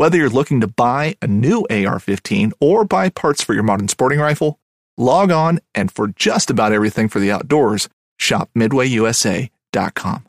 [0.00, 3.88] Whether you're looking to buy a new AR 15 or buy parts for your modern
[3.88, 4.58] sporting rifle,
[4.96, 10.26] log on and for just about everything for the outdoors, shop MidwayUSA.com.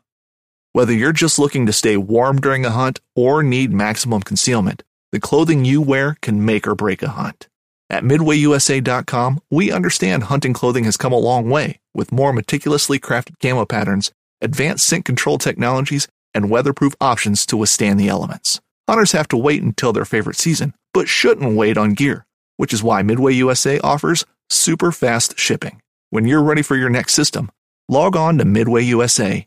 [0.74, 5.20] Whether you're just looking to stay warm during a hunt or need maximum concealment, the
[5.20, 7.48] clothing you wear can make or break a hunt.
[7.88, 13.40] At MidwayUSA.com, we understand hunting clothing has come a long way with more meticulously crafted
[13.40, 14.12] camo patterns,
[14.42, 18.60] advanced scent control technologies, and weatherproof options to withstand the elements.
[18.92, 22.26] Hunters have to wait until their favorite season, but shouldn't wait on gear,
[22.58, 25.80] which is why Midway USA offers super fast shipping.
[26.10, 27.50] When you're ready for your next system,
[27.88, 29.46] log on to MidwayUSA.com.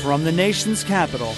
[0.00, 1.34] From the nation's capital,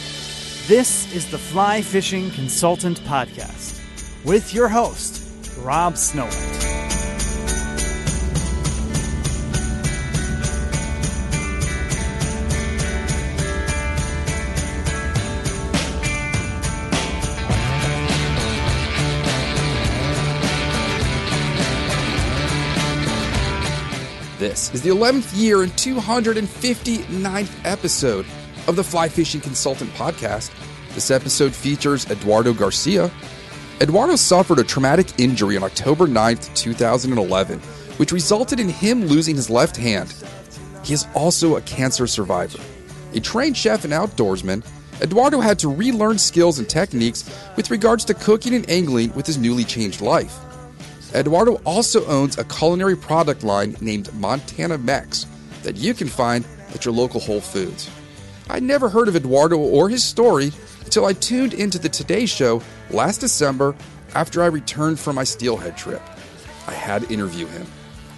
[0.67, 3.81] this is the Fly Fishing Consultant Podcast
[4.23, 5.27] with your host,
[5.63, 6.86] Rob Snowhite.
[24.47, 28.25] This is the 11th year and 259th episode
[28.69, 30.53] of the Fly Fishing Consultant Podcast.
[30.95, 33.11] This episode features Eduardo Garcia.
[33.81, 37.59] Eduardo suffered a traumatic injury on October 9th, 2011,
[37.97, 40.15] which resulted in him losing his left hand.
[40.85, 42.61] He is also a cancer survivor.
[43.15, 44.65] A trained chef and outdoorsman,
[45.03, 49.39] Eduardo had to relearn skills and techniques with regards to cooking and angling with his
[49.39, 50.39] newly changed life.
[51.15, 55.27] Eduardo also owns a culinary product line named Montana Mex
[55.63, 56.45] that you can find
[56.75, 57.91] at your local Whole Foods.
[58.49, 60.53] I'd never heard of Eduardo or his story
[60.85, 63.75] until I tuned into the Today Show last December
[64.15, 66.03] after I returned from my steelhead trip.
[66.67, 67.67] I had to interview him.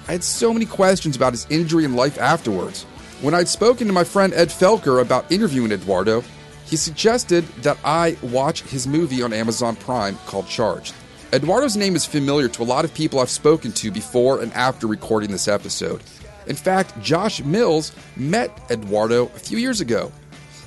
[0.07, 2.85] I had so many questions about his injury and life afterwards.
[3.21, 6.23] When I'd spoken to my friend Ed Felker about interviewing Eduardo,
[6.65, 10.95] he suggested that I watch his movie on Amazon Prime called Charged.
[11.31, 14.87] Eduardo's name is familiar to a lot of people I've spoken to before and after
[14.87, 16.03] recording this episode.
[16.47, 20.11] In fact, Josh Mills met Eduardo a few years ago.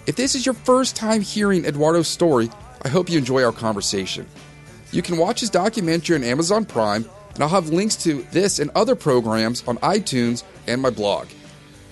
[0.06, 2.48] If this is your first time hearing Eduardo's story,
[2.84, 4.28] I hope you enjoy our conversation.
[4.92, 8.70] You can watch his documentary on Amazon Prime, and I'll have links to this and
[8.76, 11.28] other programs on iTunes and my blog.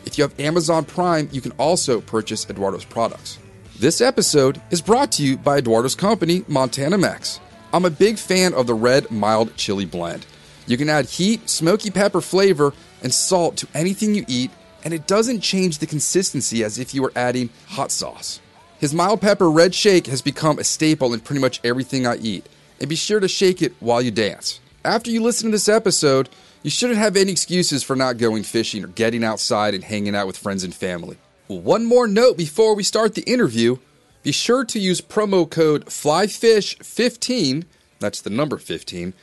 [0.06, 3.40] If you have Amazon Prime, you can also purchase Eduardo's products.
[3.80, 7.40] This episode is brought to you by Eduardo's company, Montana Mex.
[7.72, 10.26] I'm a big fan of the red mild chili blend.
[10.66, 14.50] You can add heat, smoky pepper flavor, and salt to anything you eat,
[14.84, 18.40] and it doesn't change the consistency as if you were adding hot sauce.
[18.80, 22.48] His mild pepper red shake has become a staple in pretty much everything I eat,
[22.80, 24.60] and be sure to shake it while you dance.
[24.84, 26.30] After you listen to this episode,
[26.64, 30.28] you shouldn't have any excuses for not going fishing or getting outside and hanging out
[30.28, 31.18] with friends and family.
[31.48, 33.78] One more note before we start the interview
[34.24, 37.66] be sure to use promo code FLYFISH15,
[38.00, 39.14] that's the number 15,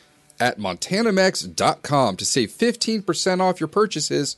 [0.40, 4.36] at montanamex.com to save 15% off your purchases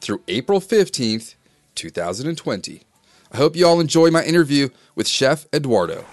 [0.00, 1.34] through April 15th,
[1.74, 2.82] 2020.
[3.30, 6.04] I hope you all enjoy my interview with Chef Eduardo.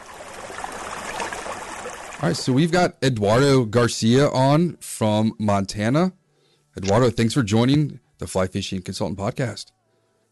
[2.21, 6.13] All right, so we've got Eduardo Garcia on from Montana.
[6.77, 9.71] Eduardo, thanks for joining the Fly Fishing Consultant Podcast.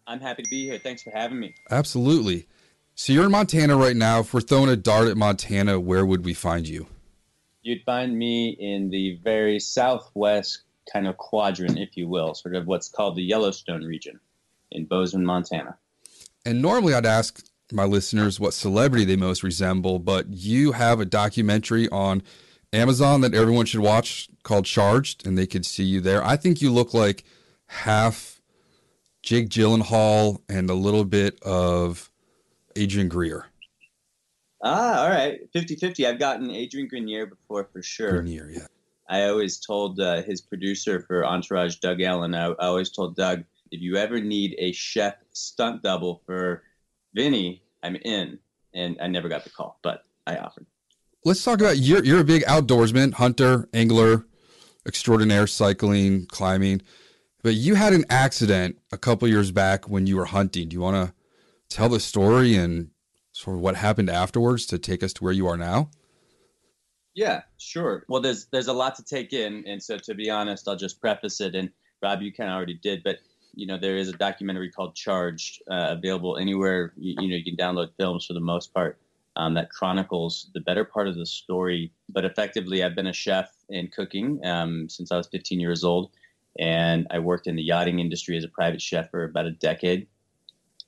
[0.07, 0.80] I'm happy to be here.
[0.80, 1.56] Thanks for having me.
[1.69, 2.48] Absolutely.
[2.95, 4.19] So you're in Montana right now.
[4.19, 6.88] If we're throwing a dart at Montana, where would we find you?
[7.63, 10.62] You'd find me in the very southwest
[10.92, 14.19] kind of quadrant, if you will, sort of what's called the Yellowstone region
[14.72, 15.78] in Bozeman, Montana.
[16.45, 21.06] And normally I'd ask my listeners what celebrity they most resemble, but you have a
[21.06, 22.22] documentary on
[22.74, 26.24] Amazon that everyone should watch called Charged, and they could see you there.
[26.24, 27.24] I think you look like
[27.68, 28.42] half
[29.24, 32.12] Jake Gyllenhaal and a little bit of
[32.75, 33.48] Adrian Greer.
[34.64, 35.42] Ah, all right.
[35.52, 36.08] 50 50.
[36.08, 38.22] I've gotten Adrian Grenier before for sure.
[38.22, 38.68] Grenier, yeah.
[39.10, 43.44] I always told uh, his producer for Entourage, Doug Ellin, I, I always told Doug,
[43.72, 46.64] if you ever need a chef stunt double for
[47.14, 48.40] Vinny, I'm in.
[48.74, 50.66] And I never got the call, but I offered.
[51.26, 54.26] Let's talk about you're you're a big outdoorsman, hunter, angler,
[54.86, 56.81] extraordinaire, cycling, climbing.
[57.44, 60.69] But you had an accident a couple years back when you were hunting.
[60.69, 61.14] Do you want to
[61.74, 62.92] tell the story and
[63.31, 65.90] sort of what happened afterwards to take us to where you are now?
[67.16, 68.06] Yeah, sure.
[68.08, 71.02] Well, there's there's a lot to take in, and so to be honest, I'll just
[71.02, 71.56] preface it.
[71.56, 71.70] And
[72.02, 73.18] Rob, you kind of already did, but
[73.54, 76.94] you know there is a documentary called Charged uh, available anywhere.
[76.98, 79.00] You, you, know you can download films for the most part
[79.36, 81.92] um, that chronicles the better part of the story.
[82.10, 86.12] But effectively, I've been a chef in cooking um, since I was 15 years old,
[86.60, 90.08] and I worked in the yachting industry as a private chef for about a decade.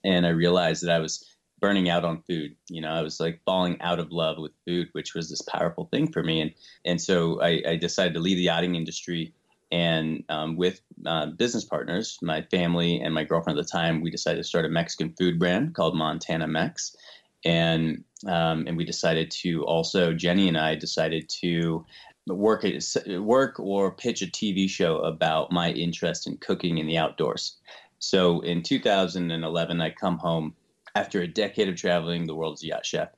[0.06, 1.25] And I realized that I was
[1.60, 2.56] burning out on food.
[2.69, 5.86] You know, I was like falling out of love with food, which was this powerful
[5.92, 6.42] thing for me.
[6.42, 6.52] And
[6.86, 9.34] and so I, I decided to leave the yachting industry.
[9.72, 14.12] And um, with uh, business partners, my family and my girlfriend at the time, we
[14.12, 16.96] decided to start a Mexican food brand called Montana Mex.
[17.44, 21.86] And um, and we decided to also Jenny and I decided to
[22.28, 22.63] work
[23.07, 27.57] work or pitch a TV show about my interest in cooking in the outdoors.
[28.06, 30.54] So in 2011, I come home
[30.94, 33.10] after a decade of traveling the world's yacht chef,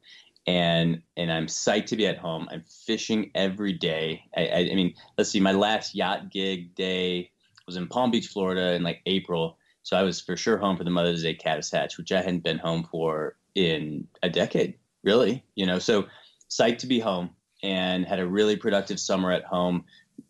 [0.48, 2.48] and and I'm psyched to be at home.
[2.50, 4.24] I'm fishing every day.
[4.36, 7.32] I, I, I mean, let's see, my last yacht gig day
[7.66, 9.58] was in Palm Beach, Florida, in like April.
[9.84, 12.46] So I was for sure home for the Mother's Day Caddis Hatch, which I hadn't
[12.46, 15.44] been home for in a decade, really.
[15.56, 16.06] You know, so
[16.50, 17.32] psyched to be home
[17.62, 19.84] and had a really productive summer at home,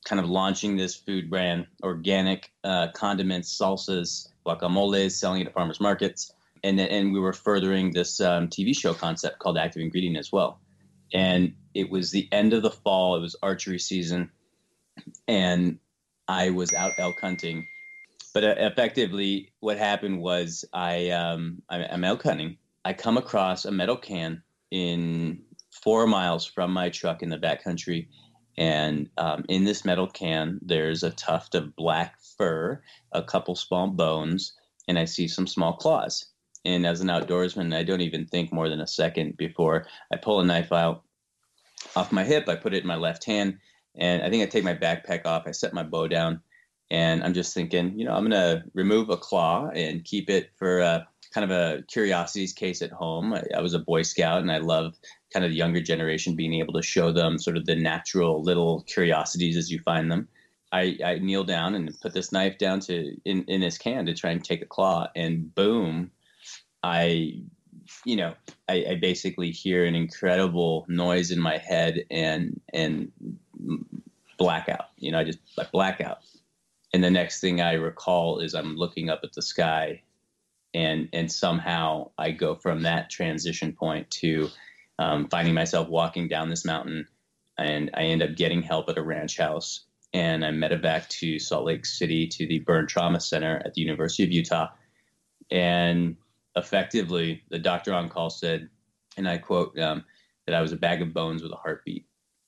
[0.04, 5.80] kind of launching this food brand, organic uh, condiments, salsas, guacamoles, selling it at farmers
[5.80, 6.34] markets
[6.64, 10.60] and and we were furthering this um, TV show concept called Active Ingredient as well.
[11.14, 13.16] And it was the end of the fall.
[13.16, 14.32] It was archery season,
[15.28, 15.80] and
[16.28, 17.68] I was out elk hunting.
[18.34, 22.58] But uh, effectively, what happened was I um, I'm elk hunting.
[22.84, 28.08] I come across a metal can in four miles from my truck in the backcountry.
[28.58, 32.82] And um, in this metal can, there's a tuft of black fur,
[33.12, 34.54] a couple small bones,
[34.88, 36.26] and I see some small claws.
[36.66, 40.42] And as an outdoorsman, I don't even think more than a second before I pull
[40.42, 41.04] a knife out
[41.96, 42.50] off my hip.
[42.50, 43.60] I put it in my left hand,
[43.96, 45.48] and I think I take my backpack off.
[45.48, 46.42] I set my bow down,
[46.92, 50.80] and I'm just thinking, you know, I'm gonna remove a claw and keep it for
[50.80, 53.34] a, kind of a curiosities case at home.
[53.34, 54.96] I, I was a Boy Scout, and I love
[55.32, 58.82] kind of the younger generation being able to show them sort of the natural little
[58.84, 60.28] curiosities as you find them.
[60.72, 64.14] I, I kneel down and put this knife down to in, in this can to
[64.14, 66.12] try and take a claw, and boom,
[66.84, 67.42] I,
[68.06, 68.34] you know,
[68.68, 73.12] I, I, basically hear an incredible noise in my head and and
[74.38, 74.88] blackout.
[74.98, 76.20] You know, I just like blackout,
[76.94, 80.02] and the next thing I recall is I'm looking up at the sky,
[80.74, 84.50] and and somehow I go from that transition point to
[85.00, 87.08] um, finding myself walking down this mountain,
[87.58, 91.66] and I end up getting help at a ranch house, and I'm medevac to Salt
[91.66, 94.70] Lake City to the Burn Trauma Center at the University of Utah,
[95.52, 96.16] and
[96.56, 98.70] effectively, the doctor on call said,
[99.16, 100.04] and I quote, um,
[100.46, 102.06] that I was a bag of bones with a heartbeat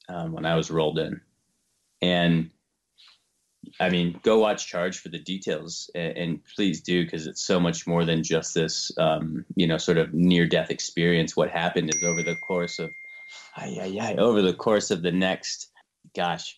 [0.08, 1.22] um, when I was rolled in.
[2.02, 2.50] And
[3.80, 7.60] I mean, go watch Charge for the details, and, and please do because it's so
[7.60, 11.36] much more than just this, um, you know, sort of near-death experience.
[11.36, 12.92] What happened is over the course of,
[13.58, 15.72] ay, ay, ay, over the course of the next,
[16.16, 16.58] gosh,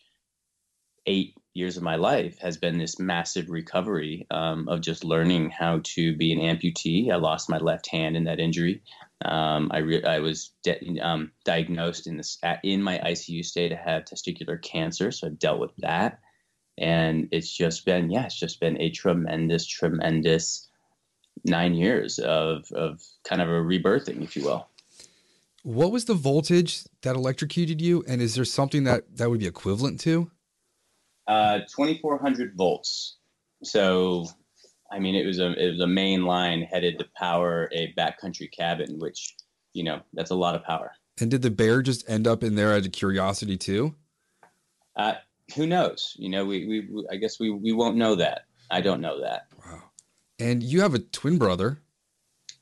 [1.06, 5.80] eight years of my life has been this massive recovery um, of just learning how
[5.84, 7.10] to be an amputee.
[7.10, 8.82] I lost my left hand in that injury.
[9.24, 13.76] Um, I, re- I was de- um, diagnosed in this in my ICU stay to
[13.76, 16.18] have testicular cancer, so I've dealt with that,
[16.76, 20.68] and it's just been yeah, it's just been a tremendous, tremendous
[21.44, 24.68] nine years of of kind of a rebirthing, if you will.
[25.62, 29.46] What was the voltage that electrocuted you, and is there something that that would be
[29.46, 30.32] equivalent to?
[31.26, 33.16] Uh, 2400 volts.
[33.62, 34.26] So,
[34.90, 38.50] I mean, it was a it was a main line headed to power a backcountry
[38.50, 39.36] cabin, which
[39.72, 40.92] you know, that's a lot of power.
[41.20, 43.94] And did the bear just end up in there out of curiosity too?
[44.96, 45.14] Uh,
[45.54, 46.14] who knows?
[46.18, 48.46] You know, we, we, we I guess we, we won't know that.
[48.70, 49.46] I don't know that.
[49.64, 49.82] Wow.
[50.38, 51.80] And you have a twin brother.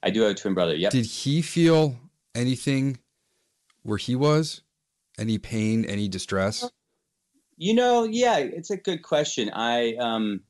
[0.02, 0.74] I do have a twin brother.
[0.74, 0.92] Yep.
[0.92, 1.96] Did he feel
[2.34, 2.98] anything
[3.82, 4.62] where he was?
[5.18, 6.68] Any pain, any distress?
[7.60, 9.50] You know, yeah, it's a good question.
[9.52, 10.40] I um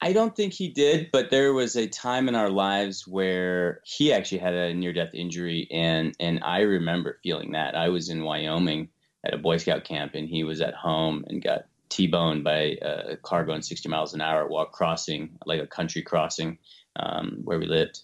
[0.00, 4.12] I don't think he did, but there was a time in our lives where he
[4.12, 7.74] actually had a near death injury and and I remember feeling that.
[7.74, 8.88] I was in Wyoming
[9.24, 13.16] at a Boy Scout camp and he was at home and got T-boned by a
[13.16, 16.58] car going 60 miles an hour while crossing like a country crossing
[16.94, 18.02] um, where we lived.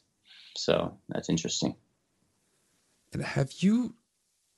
[0.56, 1.76] So that's interesting.
[3.12, 3.94] And have you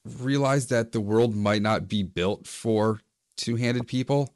[0.06, 3.00] realized that the world might not be built for
[3.36, 4.34] two-handed people?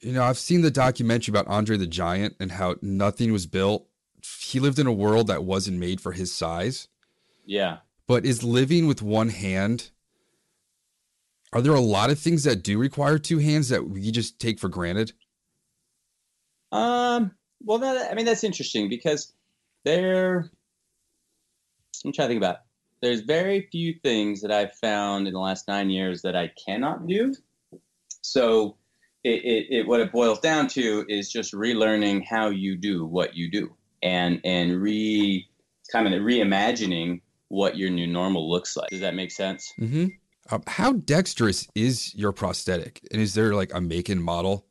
[0.00, 3.86] You know, I've seen the documentary about Andre the Giant and how nothing was built.
[4.40, 6.88] He lived in a world that wasn't made for his size.
[7.44, 7.78] Yeah.
[8.06, 9.90] But is living with one hand
[11.52, 14.58] are there a lot of things that do require two hands that we just take
[14.58, 15.12] for granted?
[16.70, 19.32] Um, well, that, I mean, that's interesting because
[19.84, 20.50] there,
[22.04, 22.56] I'm trying to think about.
[22.56, 22.60] It.
[23.00, 27.06] There's very few things that I've found in the last nine years that I cannot
[27.06, 27.34] do.
[28.22, 28.76] So,
[29.24, 33.34] it, it, it what it boils down to is just relearning how you do what
[33.34, 35.46] you do, and and re
[35.90, 38.90] kind of reimagining what your new normal looks like.
[38.90, 39.72] Does that make sense?
[39.80, 40.06] Mm-hmm.
[40.50, 43.06] Um, how dexterous is your prosthetic?
[43.10, 44.66] And is there like a make and model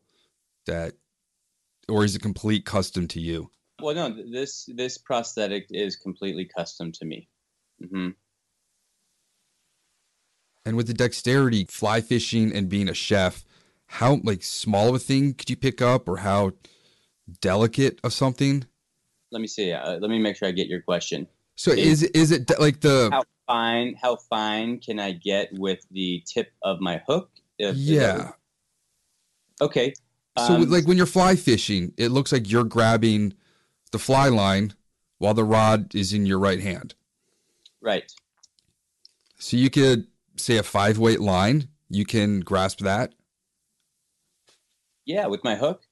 [0.65, 0.93] that,
[1.87, 3.51] or is it complete custom to you?
[3.81, 7.27] Well, no, this this prosthetic is completely custom to me.
[7.83, 8.09] Mm-hmm.
[10.65, 13.45] And with the dexterity, fly fishing, and being a chef,
[13.85, 16.51] how like small of a thing could you pick up, or how
[17.41, 18.65] delicate of something?
[19.31, 19.71] Let me see.
[19.71, 21.27] Uh, let me make sure I get your question.
[21.55, 23.95] So is is it like the how fine?
[24.01, 27.29] How fine can I get with the tip of my hook?
[27.57, 28.33] If, yeah.
[29.59, 29.93] okay.
[30.37, 33.33] So um, like when you're fly fishing, it looks like you're grabbing
[33.91, 34.73] the fly line
[35.17, 36.93] while the rod is in your right hand.
[37.81, 38.11] Right.
[39.37, 41.69] So you could say a five weight line.
[41.89, 43.13] You can grasp that.
[45.05, 45.83] Yeah, with my hook.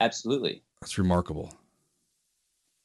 [0.00, 0.62] absolutely.
[0.80, 1.52] That's remarkable.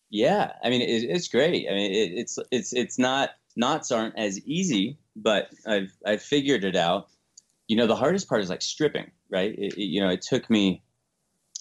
[0.09, 1.67] Yeah, I mean it, it's great.
[1.69, 6.63] I mean it, it's it's it's not knots aren't as easy, but I've I've figured
[6.63, 7.09] it out.
[7.67, 9.53] You know, the hardest part is like stripping, right?
[9.57, 10.81] It, you know, it took me.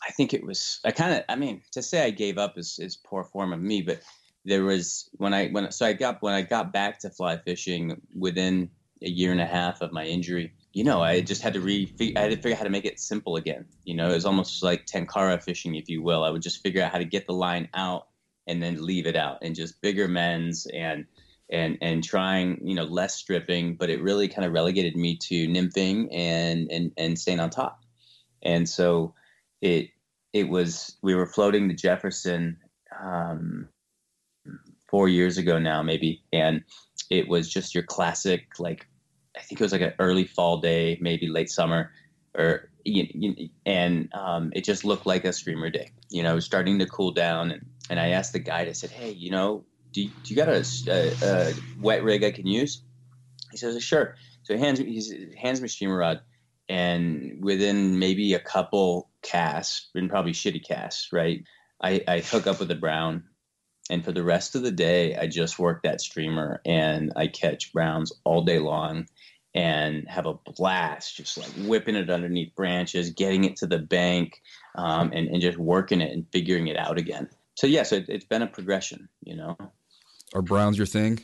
[0.07, 0.81] I think it was.
[0.85, 1.25] I kind of.
[1.29, 4.00] I mean, to say I gave up is is poor form of me, but
[4.45, 8.00] there was when I when so I got when I got back to fly fishing
[8.16, 8.71] within
[9.02, 10.52] a year and a half of my injury.
[10.73, 11.92] You know, I just had to re.
[12.16, 13.66] I had to figure out how to make it simple again.
[13.85, 16.25] You know, it was almost like tenkara fishing, if you will.
[16.25, 18.09] I would just figure out how to get the line out
[18.47, 21.04] and then leave it out and just bigger mends and
[21.50, 25.47] and and trying you know less stripping but it really kind of relegated me to
[25.49, 27.85] nymphing and and and staying on top
[28.42, 29.14] and so
[29.61, 29.90] it
[30.33, 32.59] it was we were floating the jefferson
[33.00, 33.68] um,
[34.88, 36.62] four years ago now maybe and
[37.11, 38.87] it was just your classic like
[39.37, 41.90] i think it was like an early fall day maybe late summer
[42.35, 42.71] or
[43.66, 47.50] and um, it just looked like a streamer day you know starting to cool down
[47.50, 48.68] and and I asked the guide.
[48.68, 52.25] I said, "Hey, you know, do you, do you got a, a, a, wet rig
[52.25, 52.83] I can use?"
[53.50, 56.21] He says, "Sure." So he hands me he hands me streamer rod,
[56.68, 61.45] and within maybe a couple casts, and probably shitty casts, right?
[61.80, 63.25] I, I hook up with a brown,
[63.90, 67.73] and for the rest of the day, I just work that streamer, and I catch
[67.73, 69.07] browns all day long
[69.54, 74.40] and have a blast just like whipping it underneath branches, getting it to the bank,
[74.75, 77.28] um, and, and just working it and figuring it out again
[77.59, 79.09] so yes, it, it's been a progression.
[79.25, 79.57] You know.
[80.33, 81.18] Are browns your thing?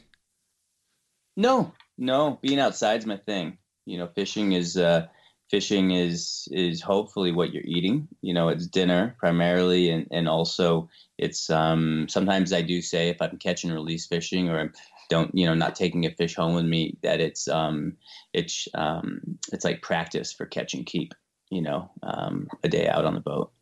[1.37, 2.41] No, no.
[2.43, 3.59] Being outside's my thing.
[3.87, 5.07] You know, fishing is uh,
[5.51, 8.09] fishing is is hopefully what you're eating.
[8.23, 13.21] You know, it's dinner primarily, and and also it's um, sometimes I do say if
[13.21, 14.73] I'm catch and release fishing or I'm
[15.11, 17.97] don't you know not taking a fish home with me that it's um
[18.33, 19.21] it's um
[19.53, 21.13] it's like practice for catch and keep
[21.51, 23.53] you know um a day out on the boat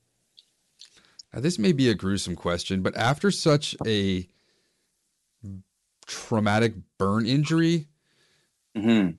[1.32, 4.28] now, this may be a gruesome question, but after such a
[6.06, 7.88] traumatic burn injury,
[8.76, 9.12] mm-hmm.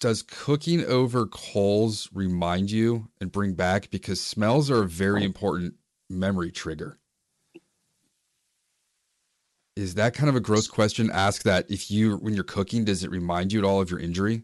[0.00, 3.90] Does cooking over coals remind you and bring back?
[3.90, 5.74] Because smells are a very important
[6.08, 6.98] memory trigger.
[9.76, 11.10] Is that kind of a gross question?
[11.12, 14.00] Ask that if you, when you're cooking, does it remind you at all of your
[14.00, 14.42] injury?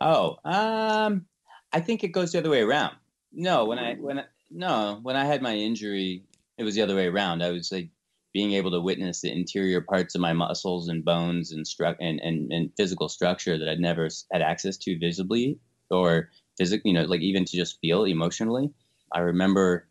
[0.00, 1.26] Oh, um,
[1.72, 2.96] I think it goes the other way around.
[3.32, 6.24] No, when I when I, no, when I had my injury,
[6.58, 7.42] it was the other way around.
[7.42, 7.90] I was like,
[8.32, 12.20] being able to witness the interior parts of my muscles and bones and stru- and,
[12.20, 15.58] and, and physical structure that I'd never had access to visibly
[15.90, 18.70] or physically, you know, like even to just feel emotionally.
[19.12, 19.88] I remember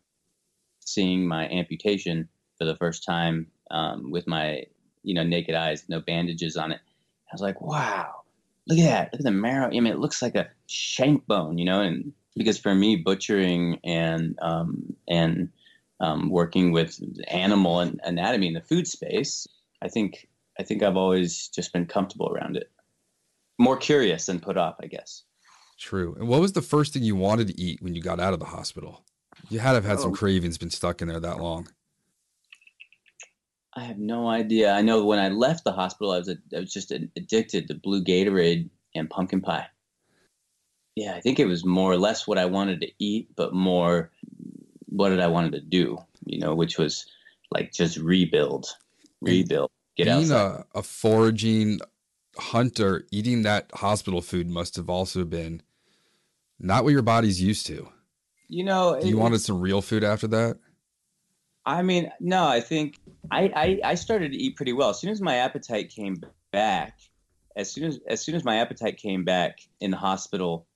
[0.80, 2.28] seeing my amputation
[2.58, 4.64] for the first time um, with my,
[5.02, 6.80] you know, naked eyes, no bandages on it.
[7.30, 8.22] I was like, wow,
[8.66, 9.12] look at that.
[9.12, 9.66] Look at the marrow.
[9.66, 13.78] I mean, it looks like a shank bone, you know, and because for me, butchering
[13.84, 15.50] and, um, and,
[16.00, 19.46] um, working with animal and anatomy in the food space,
[19.82, 20.28] I think
[20.58, 22.70] I think I've always just been comfortable around it.
[23.58, 25.22] More curious than put off, I guess.
[25.78, 26.14] True.
[26.18, 28.40] And what was the first thing you wanted to eat when you got out of
[28.40, 29.04] the hospital?
[29.48, 30.02] You had to have had Oh.
[30.02, 31.68] some cravings, been stuck in there that long.
[33.74, 34.72] I have no idea.
[34.72, 38.02] I know when I left the hospital, I was I was just addicted to blue
[38.02, 39.68] Gatorade and pumpkin pie.
[40.96, 44.10] Yeah, I think it was more or less what I wanted to eat, but more
[44.90, 45.98] what did I wanted to do?
[46.24, 47.06] You know, which was
[47.50, 48.66] like just rebuild,
[49.20, 50.64] rebuild, get Being outside.
[50.74, 51.80] a, a foraging
[52.36, 55.62] hunter, eating that hospital food must have also been
[56.58, 57.88] not what your body's used to.
[58.48, 60.58] you know, You wanted some real food after that?
[61.64, 62.98] I mean, no, I think
[63.30, 64.90] I, I I started to eat pretty well.
[64.90, 66.16] As soon as my appetite came
[66.52, 66.98] back,
[67.56, 70.66] as soon as as soon as my appetite came back in the hospital,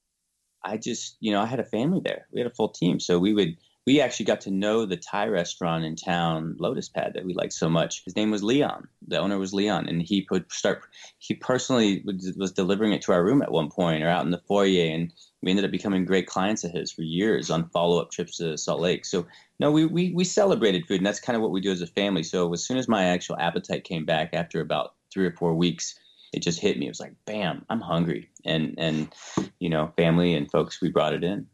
[0.62, 2.26] I just you know I had a family there.
[2.32, 3.56] We had a full team, so we would
[3.86, 7.52] we actually got to know the Thai restaurant in town, Lotus Pad, that we liked
[7.52, 8.02] so much.
[8.04, 8.88] His name was Leon.
[9.06, 10.82] The owner was Leon, and he would start.
[11.18, 14.40] He personally was, delivering it to our room at one point, or out in the
[14.48, 15.12] foyer, and
[15.42, 18.56] we ended up becoming great clients of his for years on follow up trips to
[18.56, 19.04] Salt Lake.
[19.04, 19.26] So
[19.60, 21.86] no, we, we we celebrated food, and that's kind of what we do as a
[21.86, 22.22] family.
[22.22, 25.94] So as soon as my actual appetite came back after about three or four weeks,
[26.32, 26.86] it just hit me.
[26.86, 29.14] It was like, bam, I'm hungry, and and
[29.58, 31.46] you know, family and folks, we brought it in.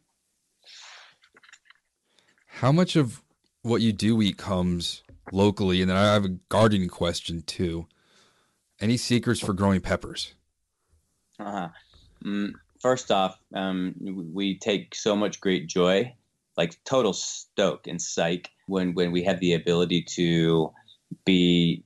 [2.61, 3.23] How much of
[3.63, 5.03] what you do eat comes
[5.33, 5.81] locally?
[5.81, 7.87] And then I have a gardening question too.
[8.79, 10.35] Any secrets for growing peppers?
[11.39, 11.69] Uh-huh.
[12.23, 13.95] Mm, first off, um,
[14.35, 16.15] we take so much great joy,
[16.59, 20.71] like total stoke and psych when when we have the ability to
[21.25, 21.83] be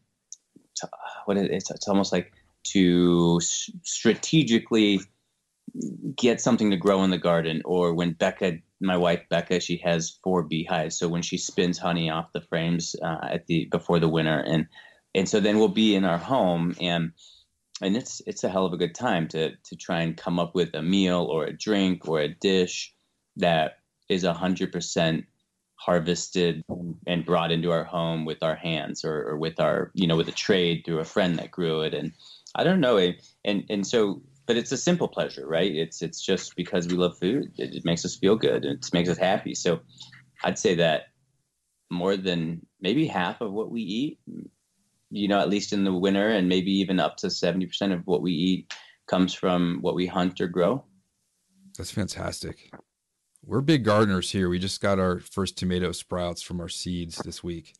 [1.26, 2.32] what it, it's it's almost like
[2.64, 5.00] to strategically
[6.16, 10.18] get something to grow in the garden or when Becca my wife Becca she has
[10.22, 10.98] four beehives.
[10.98, 14.66] So when she spins honey off the frames uh, at the before the winter and
[15.14, 17.12] and so then we'll be in our home and
[17.80, 20.54] and it's it's a hell of a good time to to try and come up
[20.54, 22.94] with a meal or a drink or a dish
[23.36, 25.24] that is a hundred percent
[25.76, 26.64] harvested
[27.06, 30.28] and brought into our home with our hands or, or with our you know with
[30.28, 31.94] a trade through a friend that grew it.
[31.94, 32.12] And
[32.54, 32.96] I don't know
[33.44, 37.18] and and so but it's a simple pleasure right it's it's just because we love
[37.18, 39.80] food it, it makes us feel good it makes us happy so
[40.42, 41.04] I'd say that
[41.90, 44.18] more than maybe half of what we eat
[45.14, 48.20] you know, at least in the winter, and maybe even up to 70% of what
[48.20, 48.74] we eat
[49.06, 50.84] comes from what we hunt or grow.
[51.78, 52.72] That's fantastic.
[53.44, 54.48] We're big gardeners here.
[54.48, 57.74] We just got our first tomato sprouts from our seeds this week.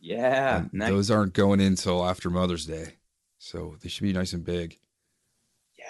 [0.00, 0.64] Yeah.
[0.72, 0.88] Nice.
[0.88, 2.94] Those aren't going in until after Mother's Day.
[3.38, 4.78] So they should be nice and big.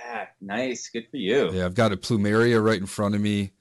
[0.04, 0.26] Yeah.
[0.40, 0.88] Nice.
[0.88, 1.50] Good for you.
[1.52, 3.52] Yeah, I've got a plumeria right in front of me.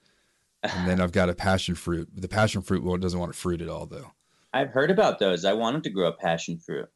[0.62, 2.08] And then I've got a passion fruit.
[2.14, 4.12] The passion fruit one doesn't want to fruit at all, though.
[4.52, 5.44] I've heard about those.
[5.44, 6.88] I wanted to grow a passion fruit.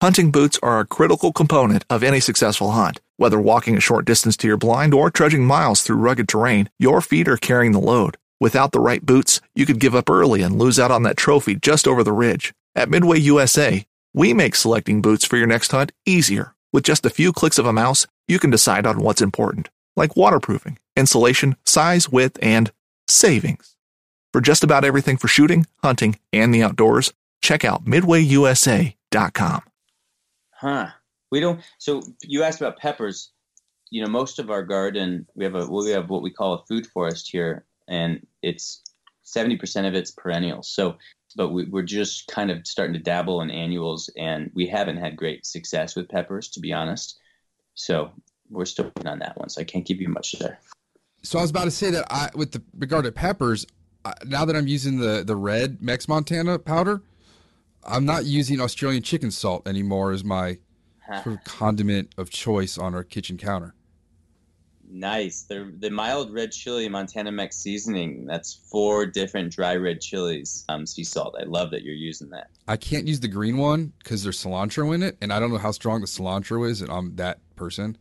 [0.00, 3.00] Hunting boots are a critical component of any successful hunt.
[3.16, 7.00] Whether walking a short distance to your blind or trudging miles through rugged terrain, your
[7.00, 8.16] feet are carrying the load.
[8.38, 11.56] Without the right boots, you could give up early and lose out on that trophy
[11.56, 12.54] just over the ridge.
[12.76, 16.54] At Midway USA, we make selecting boots for your next hunt easier.
[16.72, 20.16] With just a few clicks of a mouse, you can decide on what's important, like
[20.16, 22.70] waterproofing, insulation, size, width, and
[23.06, 23.76] savings.
[24.32, 29.62] For just about everything for shooting, hunting, and the outdoors, check out midwayusa.com.
[30.52, 30.88] Huh.
[31.30, 31.60] We don't.
[31.78, 33.30] So you asked about peppers.
[33.90, 36.64] You know, most of our garden, we have a we have what we call a
[36.66, 38.82] food forest here, and it's
[39.22, 40.68] seventy percent of it's perennials.
[40.68, 40.96] So,
[41.36, 45.16] but we, we're just kind of starting to dabble in annuals, and we haven't had
[45.16, 47.18] great success with peppers, to be honest.
[47.74, 48.10] So
[48.50, 49.48] we're still working on that one.
[49.48, 50.58] So I can't give you much there.
[51.22, 53.66] So I was about to say that I, with the regard to peppers,
[54.04, 57.02] I, now that I'm using the the red Mex Montana powder,
[57.84, 60.58] I'm not using Australian chicken salt anymore as my
[61.22, 63.74] sort of condiment of choice on our kitchen counter.
[64.90, 65.42] Nice.
[65.42, 68.24] The the mild red chili Montana Mex seasoning.
[68.26, 70.64] That's four different dry red chilies.
[70.68, 71.36] Um, sea salt.
[71.38, 72.48] I love that you're using that.
[72.66, 75.58] I can't use the green one because there's cilantro in it, and I don't know
[75.58, 77.98] how strong the cilantro is, and I'm that person.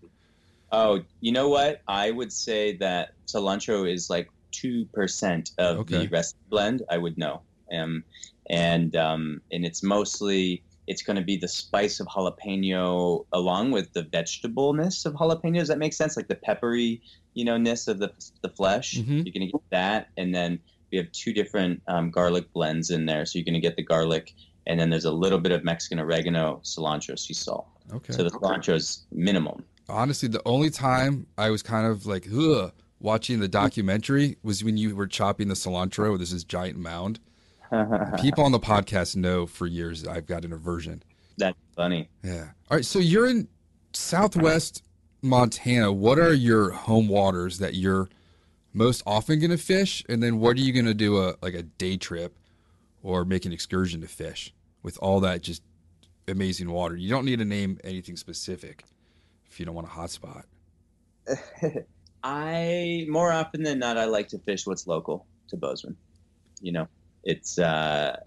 [0.72, 1.82] Oh, you know what?
[1.88, 6.06] I would say that cilantro is like two percent of Okay.
[6.06, 6.84] the recipe blend.
[6.90, 7.42] I would know.
[7.72, 8.04] Um,
[8.50, 13.92] and um, and it's mostly it's going to be the spice of jalapeno along with
[13.94, 15.56] the vegetableness of jalapeno.
[15.56, 16.16] Does that make sense?
[16.18, 17.02] Like the peppery,
[17.34, 18.96] you know, ness of the the flesh.
[18.96, 19.26] Mhm.
[19.26, 20.60] You're going to get that, and then
[20.92, 23.26] we have two different um, garlic blends in there.
[23.26, 24.34] So you're going to get the garlic,
[24.66, 27.68] and then there's a little bit of Mexican oregano, cilantro, sea salt.
[27.94, 28.14] Okay.
[28.14, 29.64] So the cilantro is minimum.
[29.90, 34.78] Honestly, the only time I was kind of like, ugh, watching the documentary was when
[34.78, 36.12] you were chopping the cilantro.
[36.12, 37.20] With this giant mound.
[38.22, 41.04] People on the podcast know for years I've got an aversion.
[41.38, 42.10] That's funny.
[42.24, 42.50] Yeah.
[42.70, 42.86] All right.
[42.86, 43.48] So you're in
[43.94, 44.84] Southwest
[45.22, 45.92] Montana.
[45.92, 48.10] What are your home waters that you're
[48.74, 50.04] most often going to fish?
[50.10, 52.38] And then what are you going to do a like a day trip
[53.04, 54.54] or make an excursion to fish
[54.84, 55.62] with all that just
[56.28, 56.96] amazing water?
[56.96, 58.84] You don't need to name anything specific
[59.50, 60.46] if you don't want a hot spot.
[62.24, 65.98] I more often than not I like to fish what's local to Bozeman.
[66.62, 66.88] You know,
[67.24, 68.18] it's uh,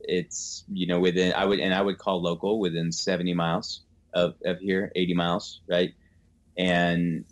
[0.00, 3.82] it's you know within I would and I would call local within seventy miles
[4.14, 5.92] of of here, eighty miles, right?
[6.58, 7.24] And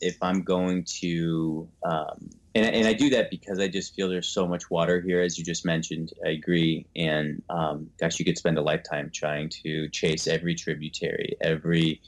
[0.00, 4.28] if I'm going to um, and and I do that because I just feel there's
[4.28, 6.12] so much water here, as you just mentioned.
[6.24, 11.36] I agree, and um, gosh, you could spend a lifetime trying to chase every tributary,
[11.40, 12.00] every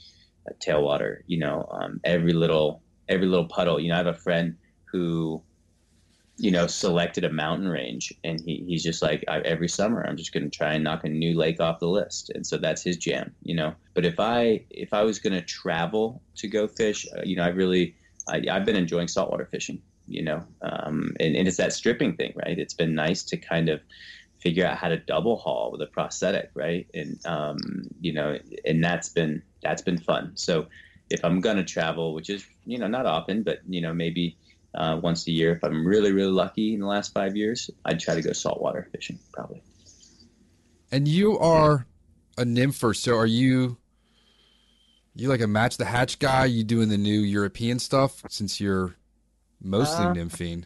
[0.47, 3.79] uh, tailwater, you know, um, every little every little puddle.
[3.79, 4.57] You know, I have a friend
[4.91, 5.43] who,
[6.37, 10.33] you know, selected a mountain range, and he, he's just like, every summer, I'm just
[10.33, 12.97] going to try and knock a new lake off the list, and so that's his
[12.97, 13.33] jam.
[13.41, 17.21] You know, but if I if I was going to travel to go fish, uh,
[17.23, 17.95] you know, I really
[18.27, 19.81] I, I've been enjoying saltwater fishing.
[20.09, 22.57] You know, um, and, and it's that stripping thing, right?
[22.57, 23.81] It's been nice to kind of
[24.39, 26.87] figure out how to double haul with a prosthetic, right?
[26.93, 27.57] And um,
[27.99, 30.31] you know, and that's been that's been fun.
[30.35, 30.67] So
[31.09, 34.37] if I'm gonna travel, which is you know not often, but you know maybe
[34.75, 37.99] uh, once a year, if I'm really really lucky in the last five years, I'd
[37.99, 39.61] try to go saltwater fishing probably.
[40.91, 41.85] And you are
[42.37, 43.77] a nympher, so are you
[45.15, 46.45] you like a match the hatch guy?
[46.45, 48.95] You doing the new European stuff since you're
[49.61, 50.65] mostly Uh, nymphing?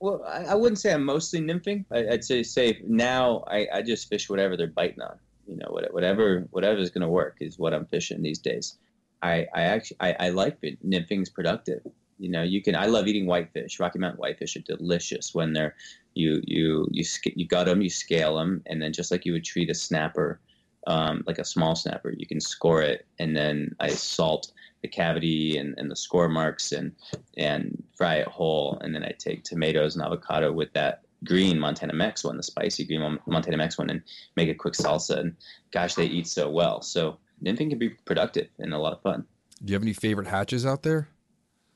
[0.00, 1.84] Well, I, I wouldn't say I'm mostly nymphing.
[1.90, 5.18] I, I'd say say now I, I just fish whatever they're biting on.
[5.46, 8.78] You know, whatever whatever is going to work is what I'm fishing these days.
[9.22, 10.78] I, I actually I, I like it.
[10.88, 11.82] Nymphing's productive.
[12.18, 12.74] You know, you can.
[12.74, 13.78] I love eating whitefish.
[13.78, 15.74] Rocky Mountain whitefish are delicious when they're
[16.14, 19.44] you you you you gut them, you scale them, and then just like you would
[19.44, 20.40] treat a snapper,
[20.86, 24.52] um, like a small snapper, you can score it, and then I salt
[24.82, 26.92] the cavity and, and the score marks and
[27.36, 31.94] and fry it whole, and then I take tomatoes and avocado with that green Montana
[31.94, 34.02] Mex one, the spicy green Montana Mex one, and
[34.36, 35.18] make a quick salsa.
[35.18, 35.36] And
[35.72, 36.82] gosh, they eat so well.
[36.82, 39.24] So nymphing can be productive and a lot of fun.
[39.64, 41.08] Do you have any favorite hatches out there?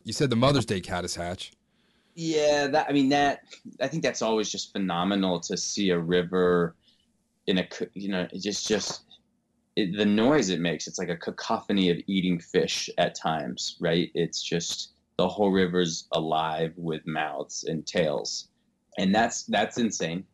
[0.04, 1.52] You said the Mother's Day caddis hatch.
[2.14, 3.40] Yeah, that I mean that
[3.80, 6.76] I think that's always just phenomenal to see a river
[7.46, 9.04] in a you know just just
[9.76, 10.86] it, the noise it makes.
[10.86, 14.10] It's like a cacophony of eating fish at times, right?
[14.14, 18.48] It's just the whole river's alive with mouths and tails,
[18.98, 20.24] and that's that's insane.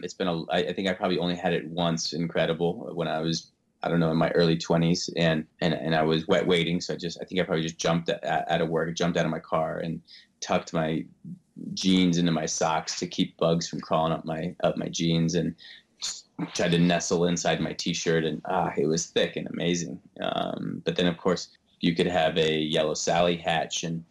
[0.00, 2.14] It's been a I, I think I probably only had it once.
[2.14, 6.02] Incredible when I was I don't know in my early twenties, and and and I
[6.02, 8.94] was wet wading, so I just I think I probably just jumped out of work,
[8.94, 10.00] jumped out of my car, and
[10.40, 11.04] tucked my
[11.74, 15.54] jeans into my socks to keep bugs from crawling up my up my jeans and
[16.54, 20.00] tried to nestle inside my t-shirt and ah it was thick and amazing.
[20.20, 21.48] Um, but then of course
[21.80, 24.04] you could have a yellow sally hatch and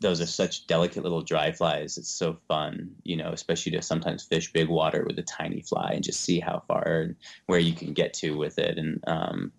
[0.00, 4.24] those are such delicate little dry flies it's so fun you know especially to sometimes
[4.24, 7.72] fish big water with a tiny fly and just see how far and where you
[7.72, 9.52] can get to with it and um,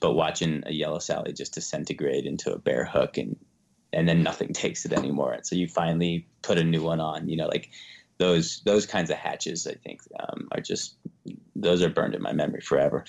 [0.00, 3.36] but watching a yellow sally just disintegrate into a bare hook and
[3.94, 5.32] and then nothing takes it anymore.
[5.32, 7.28] And so you finally put a new one on.
[7.28, 7.70] You know, like
[8.18, 9.66] those those kinds of hatches.
[9.66, 10.96] I think um, are just
[11.56, 13.04] those are burned in my memory forever.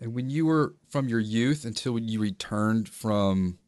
[0.00, 3.58] And when you were from your youth until you returned from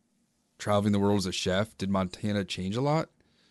[0.60, 3.08] traveling the world as a chef, did Montana change a lot?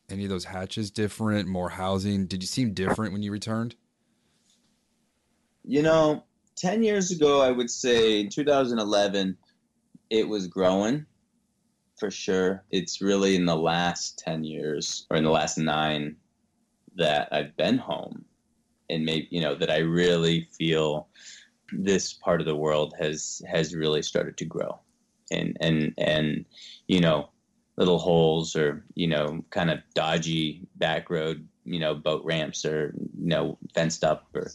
[0.10, 1.48] Any of those hatches different?
[1.48, 2.26] More housing?
[2.26, 3.76] Did you seem different when you returned?
[5.64, 6.24] You know,
[6.56, 9.38] ten years ago, I would say in 2011,
[10.10, 11.06] it was growing
[12.00, 12.64] for sure.
[12.72, 16.16] It's really in the last 10 years or in the last nine
[16.96, 18.26] that I've been home
[18.90, 21.10] and maybe, you know, that I really feel
[21.72, 24.80] this part of the world has, has really started to grow
[25.32, 26.46] and, and, and,
[26.90, 27.30] you know,
[27.78, 32.94] little holes or, you know, kind of dodgy back road, you know, boat ramps or,
[33.18, 34.52] you know, fenced up or,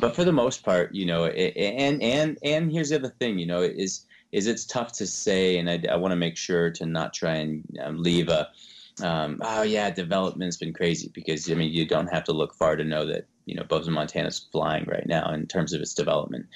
[0.00, 3.38] but for the most part, you know, it, and, and, and here's the other thing,
[3.38, 6.70] you know, is, is it's tough to say, and I, I want to make sure
[6.72, 8.48] to not try and um, leave a
[9.02, 12.76] Um, oh yeah, development's been crazy because I mean you don't have to look far
[12.76, 16.46] to know that you know Bozeman, Montana's flying right now in terms of its development.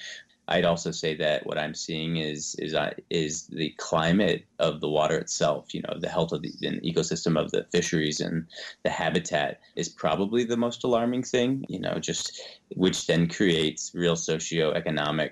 [0.51, 4.89] I'd also say that what I'm seeing is is uh, is the climate of the
[4.89, 5.73] water itself.
[5.73, 8.45] You know, the health of the, ecosystem of the fisheries and
[8.83, 11.63] the habitat is probably the most alarming thing.
[11.69, 12.41] You know, just
[12.75, 15.31] which then creates real socioeconomic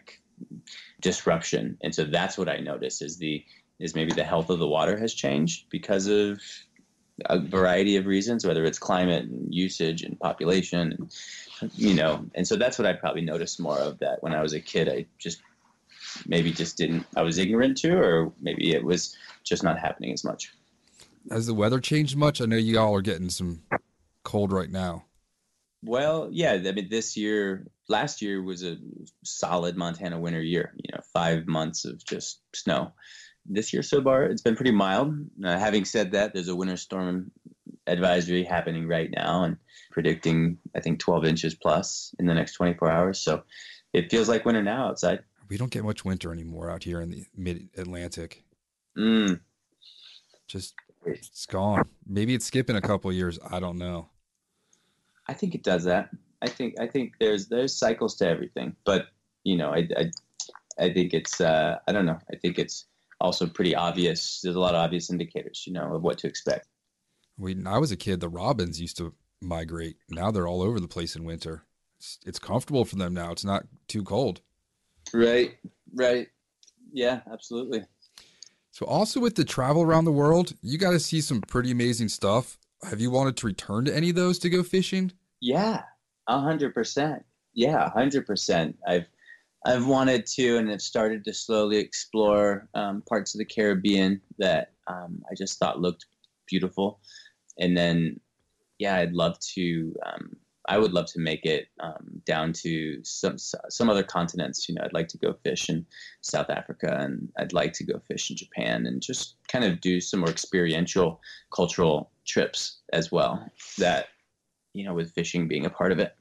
[1.01, 1.77] disruption.
[1.81, 3.43] And so that's what I notice is the
[3.79, 6.39] is maybe the health of the water has changed because of
[7.25, 11.11] a variety of reasons, whether it's climate and usage and population, and,
[11.75, 12.25] you know.
[12.35, 14.89] And so that's what I probably noticed more of that when I was a kid.
[14.89, 15.41] I just
[16.27, 20.23] maybe just didn't, I was ignorant to, or maybe it was just not happening as
[20.23, 20.53] much.
[21.29, 22.41] Has the weather changed much?
[22.41, 23.61] I know you all are getting some
[24.23, 25.05] cold right now.
[25.83, 26.53] Well, yeah.
[26.53, 28.77] I mean, this year, last year was a
[29.23, 30.73] solid Montana winter year.
[30.77, 32.93] You know, five months of just snow
[33.45, 35.15] this year so far, it's been pretty mild.
[35.43, 37.31] Uh, having said that, there's a winter storm
[37.89, 39.57] advisory happening right now and
[39.91, 43.19] predicting, I think, 12 inches plus in the next 24 hours.
[43.19, 43.43] So
[43.93, 45.19] it feels like winter now outside.
[45.49, 48.43] We don't get much winter anymore out here in the mid Atlantic.
[48.97, 49.39] Mm.
[50.47, 50.75] Just
[51.05, 51.83] it's gone.
[52.05, 53.39] Maybe it's skipping a couple years.
[53.49, 54.09] I don't know.
[55.27, 56.09] I think it does that.
[56.41, 59.07] I think I think there's there's cycles to everything, but
[59.43, 60.11] you know, I I,
[60.77, 62.19] I think it's uh, I don't know.
[62.31, 62.85] I think it's
[63.19, 64.41] also pretty obvious.
[64.41, 66.67] There's a lot of obvious indicators, you know, of what to expect.
[67.39, 69.95] When I was a kid, the robins used to migrate.
[70.09, 71.63] Now they're all over the place in winter.
[71.97, 73.31] It's, it's comfortable for them now.
[73.31, 74.41] It's not too cold.
[75.13, 75.57] Right,
[75.95, 76.27] right.
[76.91, 77.85] Yeah, absolutely.
[78.71, 82.09] So, also with the travel around the world, you got to see some pretty amazing
[82.09, 82.57] stuff.
[82.83, 85.13] Have you wanted to return to any of those to go fishing?
[85.39, 85.83] Yeah,
[86.27, 87.23] a hundred percent.
[87.53, 88.77] Yeah, a hundred percent.
[88.85, 89.07] I've
[89.65, 94.71] I've wanted to and have started to slowly explore um, parts of the Caribbean that
[94.87, 96.05] um, I just thought looked
[96.47, 96.99] beautiful.
[97.59, 98.19] And then,
[98.77, 99.93] yeah, I'd love to.
[100.05, 100.35] Um,
[100.67, 104.69] I would love to make it um, down to some some other continents.
[104.69, 105.85] You know, I'd like to go fish in
[106.21, 109.99] South Africa, and I'd like to go fish in Japan, and just kind of do
[109.99, 111.21] some more experiential
[111.53, 113.43] cultural trips as well.
[113.79, 114.07] That
[114.73, 116.15] you know, with fishing being a part of it.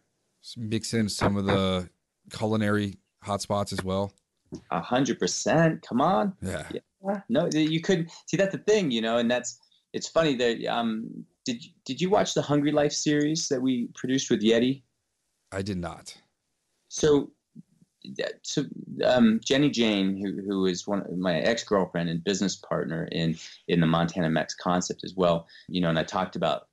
[0.57, 1.88] Mix in some of the
[2.33, 4.12] culinary hotspots as well?
[4.70, 5.83] A hundred percent.
[5.83, 6.35] Come on.
[6.40, 6.66] Yeah.
[6.72, 7.20] yeah.
[7.29, 9.61] No, you couldn't see that's the thing, you know, and that's
[9.92, 14.31] it's funny that um did did you watch the Hungry Life series that we produced
[14.31, 14.83] with Yeti?
[15.53, 16.16] I did not.
[16.88, 17.31] So
[18.42, 18.64] so
[19.05, 23.37] um, Jenny Jane, who who is one of my ex girlfriend and business partner in
[23.66, 26.68] in the Montana Mex concept as well, you know, and I talked about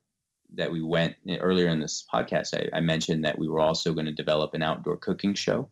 [0.54, 2.54] that we went earlier in this podcast.
[2.54, 5.68] I, I mentioned that we were also going to develop an outdoor cooking show,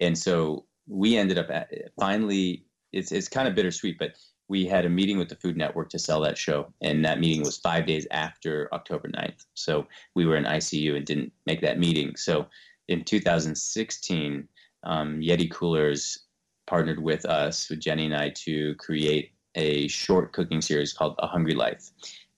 [0.00, 4.12] and so we ended up at, finally, it's, it's kind of bittersweet, but
[4.48, 6.72] we had a meeting with the Food Network to sell that show.
[6.80, 9.44] And that meeting was five days after October 9th.
[9.54, 12.16] So we were in ICU and didn't make that meeting.
[12.16, 12.46] So
[12.88, 14.48] in 2016,
[14.84, 16.20] um, Yeti Coolers
[16.66, 21.26] partnered with us, with Jenny and I, to create a short cooking series called A
[21.26, 21.90] Hungry Life.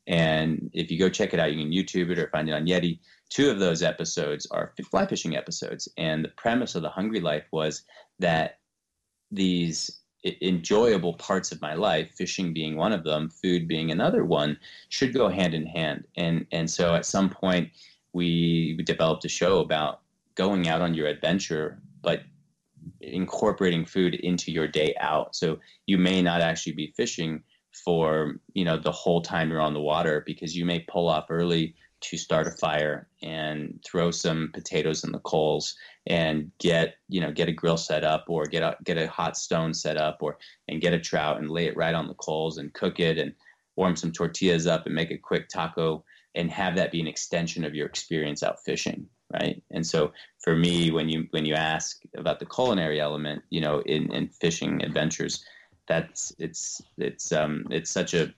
[0.07, 2.67] And if you go check it out, you can YouTube it or find it on
[2.67, 2.99] Yeti.
[3.29, 5.89] Two of those episodes are fly fishing episodes.
[5.97, 7.83] And the premise of The Hungry Life was
[8.19, 8.59] that
[9.31, 14.59] these enjoyable parts of my life, fishing being one of them, food being another one,
[14.89, 16.05] should go hand in hand.
[16.17, 17.71] And and so at some point
[18.13, 20.01] we developed a show about
[20.35, 22.23] going out on your adventure, but
[23.01, 25.35] incorporating food into your day out.
[25.35, 29.75] So you may not actually be fishing for you know the whole time you're on
[29.75, 34.51] the water because you may pull off early to start a fire and throw some
[34.53, 38.63] potatoes in the coals and get you know get a grill set up or get
[38.63, 41.77] a get a hot stone set up or and get a trout and lay it
[41.77, 43.35] right on the coals and cook it and
[43.77, 47.65] warm some tortillas up and make a quick taco and have that be an extension
[47.65, 49.63] of your experience out fishing right?
[49.71, 53.81] And so for me when you when you ask about the culinary element you know
[53.81, 55.45] in in fishing adventures
[55.87, 58.33] that's it's it's um it's such a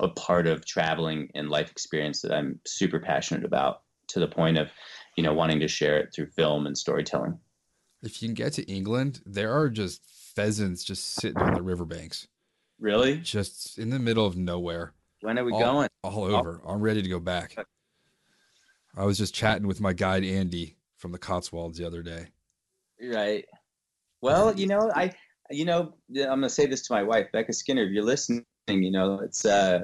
[0.00, 4.58] a part of traveling and life experience that I'm super passionate about to the point
[4.58, 4.68] of,
[5.16, 7.38] you know, wanting to share it through film and storytelling.
[8.02, 10.02] If you can get to England, there are just
[10.34, 12.26] pheasants just sitting on the riverbanks.
[12.80, 13.18] Really?
[13.18, 14.92] Just in the middle of nowhere.
[15.20, 15.88] When are we all, going?
[16.02, 16.60] All over.
[16.66, 17.56] I'm ready to go back.
[18.96, 22.28] I was just chatting with my guide Andy from the Cotswolds the other day.
[23.00, 23.44] Right.
[24.20, 25.12] Well, you know, I
[25.50, 27.82] you know, I'm gonna say this to my wife, Becca Skinner.
[27.82, 29.80] If you're listening, you know, let's uh,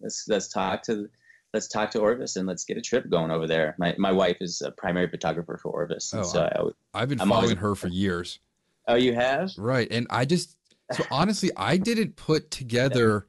[0.00, 1.08] let's let's talk to
[1.54, 3.74] let's talk to Orvis and let's get a trip going over there.
[3.78, 7.28] My my wife is a primary photographer for Orvis, oh, so I, have been I'm
[7.28, 8.38] following always, her for years.
[8.86, 9.52] Oh, you have?
[9.56, 10.56] Right, and I just
[10.92, 13.26] so honestly, I didn't put together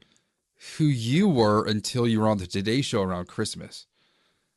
[0.76, 3.86] who you were until you were on the Today Show around Christmas.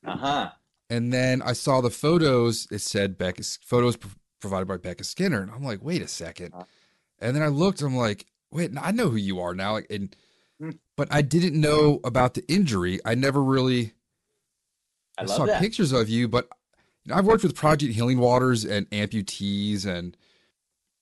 [0.05, 0.49] Uh huh.
[0.89, 2.67] And then I saw the photos.
[2.69, 6.53] It said Becca photos pro- provided by Becca Skinner, and I'm like, wait a second.
[7.19, 7.81] And then I looked.
[7.81, 9.79] I'm like, wait, I know who you are now.
[9.89, 10.13] And.
[10.95, 12.99] But I didn't know about the injury.
[13.05, 13.93] I never really.
[15.17, 15.61] I I saw that.
[15.61, 16.49] pictures of you, but
[17.03, 20.17] you know, I've worked with Project Healing Waters and amputees, and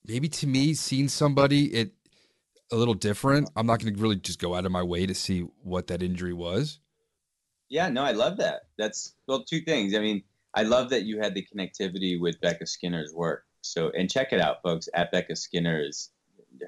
[0.05, 1.93] maybe to me, seeing somebody it
[2.71, 3.49] a little different.
[3.55, 6.01] I'm not going to really just go out of my way to see what that
[6.01, 6.79] injury was.
[7.69, 8.63] Yeah, no, I love that.
[8.77, 9.95] That's well, two things.
[9.95, 13.45] I mean, I love that you had the connectivity with Becca Skinner's work.
[13.61, 14.89] So, and check it out, folks.
[14.93, 16.09] At Becca Skinner is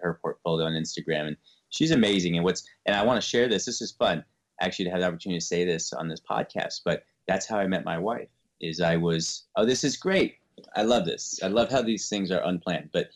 [0.02, 1.38] her portfolio on Instagram, and
[1.74, 2.36] she's amazing.
[2.36, 3.66] And what's and I want to share this.
[3.66, 4.24] This is fun,
[4.62, 6.82] actually, to have the opportunity to say this on this podcast.
[6.86, 8.30] But that's how I met my wife.
[8.62, 10.36] Is I was oh, this is great.
[10.76, 11.40] I love this.
[11.44, 12.92] I love how these things are unplanned.
[12.94, 13.10] But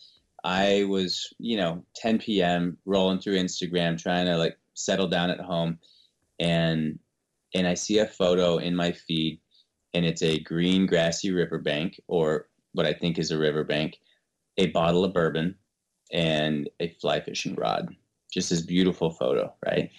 [0.43, 2.77] I was, you know, 10 p.m.
[2.85, 5.79] rolling through Instagram, trying to like settle down at home,
[6.39, 6.99] and
[7.55, 9.39] and I see a photo in my feed,
[9.93, 13.97] and it's a green grassy riverbank, or what I think is a riverbank,
[14.57, 15.55] a bottle of bourbon,
[16.11, 17.95] and a fly fishing rod.
[18.31, 19.89] Just this beautiful photo, right?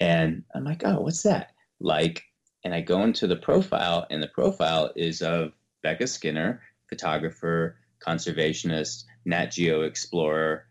[0.00, 1.52] And I'm like, oh, what's that?
[1.80, 2.22] Like,
[2.64, 9.04] and I go into the profile, and the profile is of Becca Skinner, photographer, conservationist,
[9.24, 10.66] Nat Geo explorer.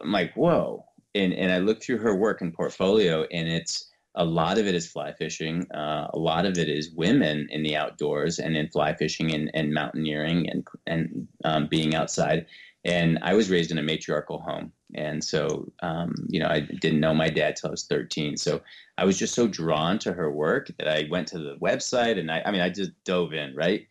[0.00, 0.84] I'm like, whoa.
[1.14, 4.74] And, and I look through her work and portfolio, and it's a lot of it
[4.74, 5.70] is fly fishing.
[5.72, 9.50] Uh, a lot of it is women in the outdoors and in fly fishing and,
[9.52, 12.46] and mountaineering and and um, being outside.
[12.86, 17.00] And I was raised in a matriarchal home, and so um, you know I didn't
[17.00, 18.36] know my dad till I was 13.
[18.36, 18.62] So
[18.96, 22.30] I was just so drawn to her work that I went to the website and
[22.30, 23.86] I, I mean I just dove in right.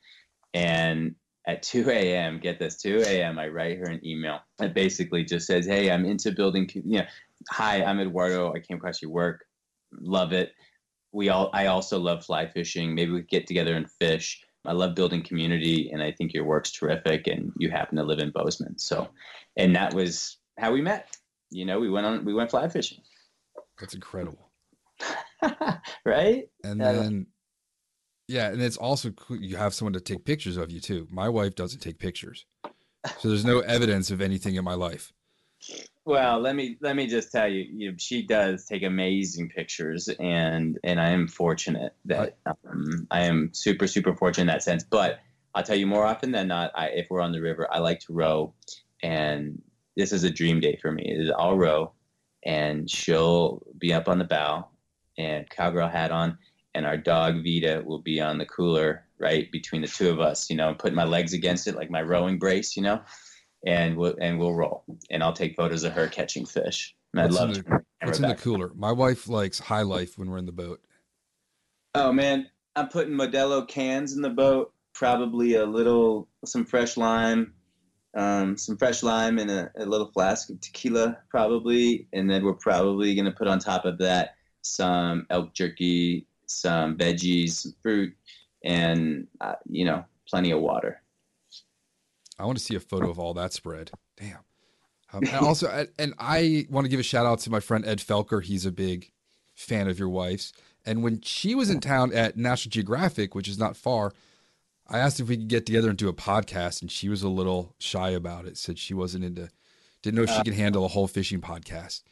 [0.54, 5.24] And at 2 a.m., get this, 2 a.m., I write her an email that basically
[5.26, 6.70] just says, "Hey, I'm into building.
[6.74, 7.06] You know,
[7.50, 8.54] hi, I'm Eduardo.
[8.54, 9.46] I came across your work
[10.02, 10.54] love it.
[11.12, 12.94] We all I also love fly fishing.
[12.94, 14.44] Maybe we could get together and fish.
[14.68, 18.20] I love building community and I think your work's terrific and you happen to live
[18.20, 18.78] in Bozeman.
[18.78, 19.10] So
[19.58, 21.16] and that was how we met.
[21.52, 23.00] You know, we went on we went fly fishing.
[23.80, 24.52] That's incredible.
[26.06, 26.50] right?
[26.64, 26.92] And Yeah.
[26.92, 27.28] then,
[28.28, 29.38] yeah, and it's also cool.
[29.38, 31.08] You have someone to take pictures of you too.
[31.12, 32.46] My wife doesn't take pictures,
[33.20, 35.12] so there's no evidence of anything in my life.
[36.06, 40.78] Well, let me let me just tell you, you she does take amazing pictures, and
[40.84, 44.84] and I am fortunate that um, I am super super fortunate in that sense.
[44.84, 45.20] But
[45.56, 48.02] I'll tell you more often than not, I, if we're on the river, I like
[48.02, 48.54] to row,
[49.02, 49.60] and
[49.98, 51.06] this is a dream day for me.
[51.08, 51.92] Is I'll row,
[52.46, 54.68] and she'll be up on the bow,
[55.18, 56.38] and cowgirl hat on,
[56.76, 60.52] and our dog Vita will be on the cooler right between the two of us.
[60.52, 62.78] You know, putting my legs against it like my rowing brace.
[62.78, 63.02] You know
[63.66, 64.84] and we'll and we'll roll.
[65.10, 66.96] And I'll take photos of her catching fish.
[67.14, 67.62] And I'd What's love in to.
[67.62, 68.72] the, bring what's in the cooler?
[68.76, 70.82] My wife likes high life when we're in the boat.
[71.94, 74.74] Oh man, I'm putting Modelo cans in the boat.
[74.94, 77.54] Probably a little, some fresh lime,
[78.16, 82.54] um, some fresh lime and a, a little flask of tequila, probably, and then we're
[82.54, 88.16] probably gonna put on top of that some elk jerky, some veggies, some fruit,
[88.64, 91.02] and uh, you know, plenty of water.
[92.38, 93.92] I want to see a photo of all that spread.
[94.18, 94.40] Damn.
[95.14, 98.00] Um, and also, and- I want to give a shout out to my friend Ed
[98.00, 98.44] Felker.
[98.44, 99.12] He's a big
[99.54, 100.52] fan of your wife's.
[100.86, 104.14] And when she was in town at National Geographic, which is not far,
[104.88, 107.30] I asked if we could get together and do a podcast, and she was a
[107.30, 108.58] little shy about it.
[108.58, 109.50] Said she wasn't into,
[110.04, 112.04] didn't know if she could handle a whole fishing podcast.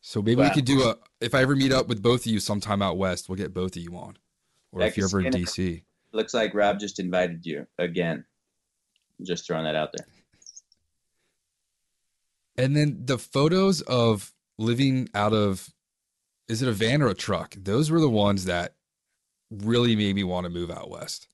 [0.00, 0.96] So maybe we could do a.
[1.20, 3.76] If I ever meet up with both of you sometime out west, we'll get both
[3.76, 4.16] of you on.
[4.70, 5.82] Or if you're ever in DC.
[6.12, 8.24] Looks like Rob just invited you again.
[9.24, 10.06] Just throwing that out there.
[12.56, 15.72] And then the photos of living out of
[16.48, 17.54] is it a van or a truck?
[17.56, 18.74] Those were the ones that
[19.50, 21.28] really made me want to move out west.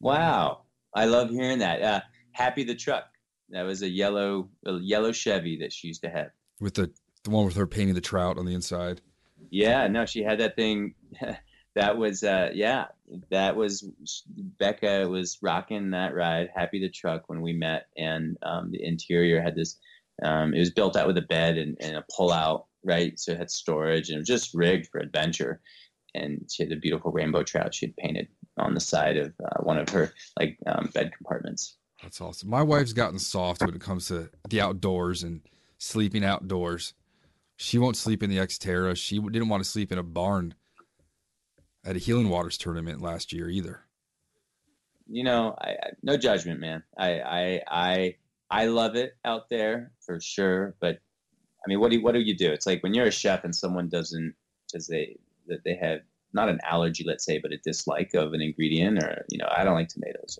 [0.00, 0.62] Wow,
[0.94, 1.82] I love hearing that.
[1.82, 2.00] Uh,
[2.32, 3.04] Happy the truck.
[3.50, 6.30] That was a yellow, a yellow Chevy that she used to have.
[6.60, 6.92] With the
[7.24, 9.00] the one with her painting the trout on the inside.
[9.50, 10.94] Yeah, no, she had that thing.
[11.74, 12.86] that was, uh, yeah,
[13.30, 13.84] that was
[14.58, 16.48] Becca was rocking that ride.
[16.54, 19.78] Happy the truck when we met, and um, the interior had this.
[20.22, 23.18] Um, it was built out with a bed and, and a pull out, right?
[23.18, 25.62] So it had storage and it was just rigged for adventure.
[26.14, 28.28] And she had a beautiful rainbow trout she had painted
[28.58, 31.78] on the side of uh, one of her like um, bed compartments.
[32.02, 32.50] That's awesome.
[32.50, 35.40] My wife's gotten soft when it comes to the outdoors and
[35.78, 36.92] sleeping outdoors.
[37.56, 38.96] She won't sleep in the Xterra.
[38.96, 40.54] She didn't want to sleep in a barn
[41.84, 43.84] at a Healing Waters tournament last year either.
[45.08, 46.82] you know, I, I no judgment, man.
[46.96, 48.16] I, I I
[48.50, 50.98] I love it out there for sure, but
[51.64, 52.50] I mean, what do you, what do you do?
[52.52, 54.34] It's like when you're a chef and someone doesn't
[54.72, 55.16] does they
[55.48, 56.00] that they have
[56.32, 59.64] not an allergy, let's say, but a dislike of an ingredient, or you know, I
[59.64, 60.38] don't like tomatoes.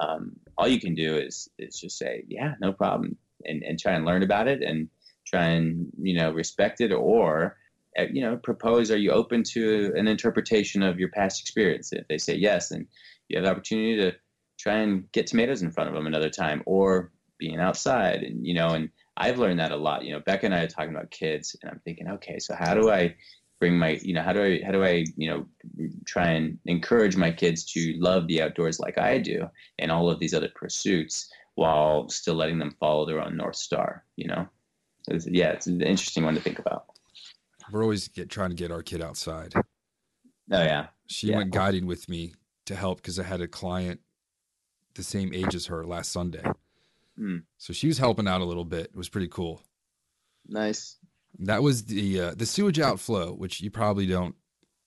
[0.00, 3.92] Um, all you can do is is just say, yeah, no problem, and and try
[3.92, 4.88] and learn about it and
[5.26, 7.56] try and you know respect it, or
[7.98, 8.90] Uh, you know propose.
[8.90, 11.92] Are you open to an interpretation of your past experience?
[11.92, 12.86] If they say yes, then
[13.28, 14.12] you have the opportunity to
[14.58, 18.54] try and get tomatoes in front of them another time, or being outside, and you
[18.54, 20.04] know, and I've learned that a lot.
[20.04, 22.74] You know, Becca and I are talking about kids, and I'm thinking, okay, so how
[22.74, 23.14] do I
[23.60, 25.46] bring my you know how do i how do i you know
[26.04, 30.18] try and encourage my kids to love the outdoors like i do and all of
[30.18, 34.46] these other pursuits while still letting them follow their own north star you know
[35.08, 36.86] it's, yeah it's an interesting one to think about
[37.70, 39.52] we're always get, trying to get our kid outside.
[39.56, 39.62] Oh
[40.50, 40.88] yeah.
[41.06, 41.36] She Yeah.
[41.38, 42.34] went guiding with me
[42.66, 44.00] to help because i had a client
[44.94, 46.42] the same age as her last sunday.
[47.16, 47.38] Hmm.
[47.58, 48.86] so she was helping out a little bit.
[48.86, 49.62] It was pretty cool.
[50.48, 50.96] Nice.
[51.38, 54.34] That was the uh, the sewage outflow which you probably don't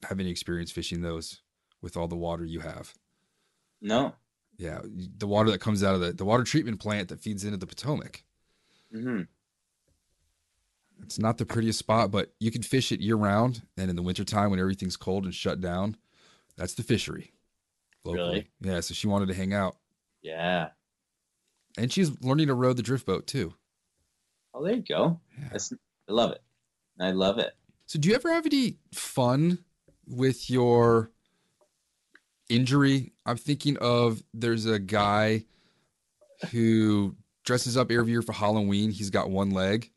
[0.04, 1.42] have any experience fishing those
[1.82, 2.94] with all the water you have.
[3.82, 4.14] No.
[4.58, 4.82] Yeah.
[4.84, 7.68] The water that comes out of the, the water treatment plant that feeds into the
[7.68, 8.24] potomac.
[8.92, 9.22] Hmm
[11.04, 13.62] It's not the prettiest spot, but you can fish it year round.
[13.78, 15.95] And in the wintertime when everything's cold and shut down,
[16.58, 17.32] that's the fishery.
[18.06, 18.48] Really?
[18.62, 18.80] Yeah.
[18.82, 19.76] So she wanted to hang out.
[20.22, 20.70] yeah
[21.78, 23.54] And she's learning to row the drift boat too.
[24.54, 25.50] oh there you go Yeah.
[25.52, 25.74] That's,
[26.10, 26.41] i love it
[27.00, 27.54] i love it
[27.86, 29.60] So do you ever have any fun
[30.08, 31.12] with your
[32.50, 33.12] injury?
[33.26, 35.43] I'm thinking of there's a guy
[36.52, 38.91] who dresses up every year for Halloween.
[38.91, 39.91] He's got one leg.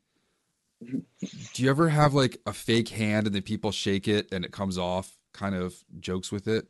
[0.80, 4.52] Do you ever have like a fake hand and then people shake it and it
[4.52, 5.18] comes off?
[5.32, 6.66] Kind of jokes with it.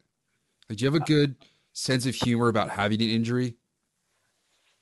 [0.69, 1.37] Like, do you have a uh, good
[1.73, 3.57] sense of humor about having an injury?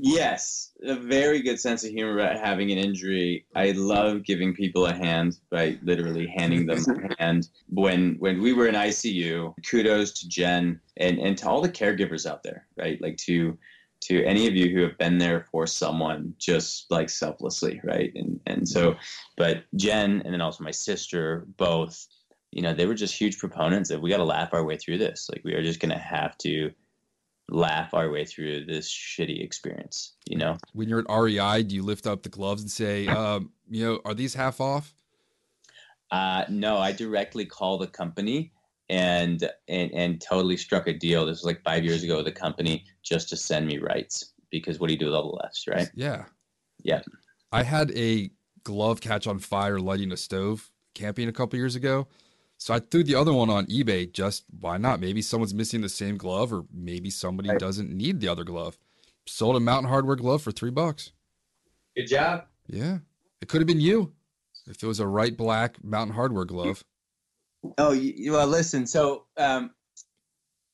[0.01, 3.47] Yes, a very good sense of humor about having an injury.
[3.57, 7.49] I love giving people a hand by literally handing them a hand.
[7.69, 12.31] When when we were in ICU, kudos to Jen and, and to all the caregivers
[12.31, 13.01] out there, right?
[13.03, 13.59] Like to
[14.09, 18.13] to any of you who have been there for someone just like selflessly, right?
[18.15, 18.97] And and so
[19.37, 22.07] but Jen and then also my sister both,
[22.51, 25.29] you know, they were just huge proponents of we gotta laugh our way through this.
[25.31, 26.71] Like we are just gonna have to
[27.51, 30.57] laugh our way through this shitty experience, you know?
[30.73, 34.01] When you're at REI, do you lift up the gloves and say, um, you know,
[34.05, 34.95] are these half off?
[36.11, 38.53] Uh, no, I directly call the company
[38.91, 41.27] and, and and totally struck a deal.
[41.27, 44.79] This was like five years ago with the company just to send me rights because
[44.79, 45.91] what do you do with all the lefts, right?
[45.95, 46.25] Yeah.
[46.83, 47.03] Yeah.
[47.53, 48.31] I had a
[48.65, 52.07] glove catch on fire lighting a stove camping a couple years ago.
[52.57, 55.01] So I threw the other one on eBay just why not?
[55.01, 57.59] Maybe someone's missing the same glove or maybe somebody Right.
[57.59, 58.79] doesn't need the other glove.
[59.27, 61.13] Sold a Mountain Hardwear glove for three bucks.
[61.97, 62.45] Good job.
[62.67, 62.99] Yeah.
[63.41, 64.13] It could have been you
[64.67, 66.83] if it was a right black Mountain Hardwear glove.
[67.77, 68.87] Oh, you, well, listen.
[68.87, 69.71] So, um,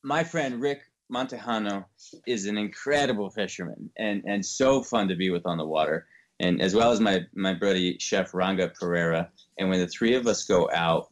[0.03, 0.81] my friend Rick
[1.11, 1.85] Montejano
[2.27, 6.07] is an incredible fisherman and and so fun to be with on the water.
[6.39, 9.29] And as well as my my buddy Chef Ranga Pereira.
[9.57, 11.07] And when the three of us go out,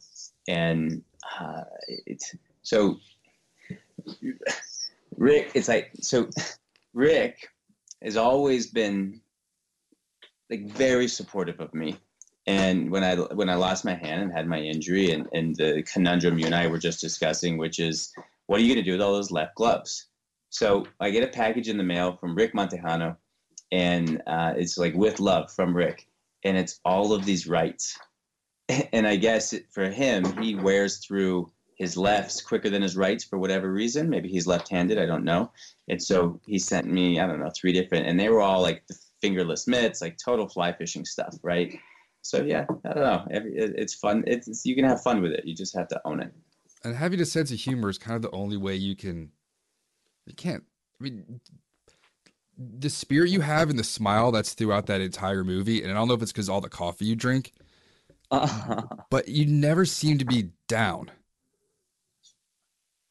[0.46, 1.02] and
[1.40, 1.64] uh,
[2.06, 2.98] it's so
[5.16, 6.28] Rick, it's like so.
[6.92, 7.48] Rick
[8.02, 9.20] has always been
[10.50, 11.96] like very supportive of me
[12.46, 15.82] and when I when I lost my hand and had my injury, and, and the
[15.90, 18.12] conundrum you and I were just discussing, which is
[18.46, 20.08] what are you going to do with all those left gloves?
[20.50, 23.16] So I get a package in the mail from Rick Montejano,
[23.72, 26.06] and uh, it's like with love from Rick,
[26.44, 27.98] and it's all of these rights.
[28.94, 33.38] And I guess for him, he wears through his lefts quicker than his rights for
[33.38, 34.08] whatever reason.
[34.08, 34.98] Maybe he's left-handed.
[34.98, 35.52] I don't know.
[35.88, 38.86] And so he sent me, I don't know, three different, and they were all like
[38.86, 41.78] the fingerless mitts, like total fly fishing stuff, right?
[42.24, 43.26] So yeah, I don't know.
[43.28, 44.24] It's fun.
[44.26, 45.44] It's, you can have fun with it.
[45.44, 46.32] You just have to own it.
[46.82, 49.30] And having a sense of humor is kind of the only way you can.
[50.26, 50.64] You can't.
[50.98, 51.40] I mean,
[52.56, 56.08] the spirit you have and the smile that's throughout that entire movie, and I don't
[56.08, 57.52] know if it's because all the coffee you drink,
[58.30, 61.10] but you never seem to be down,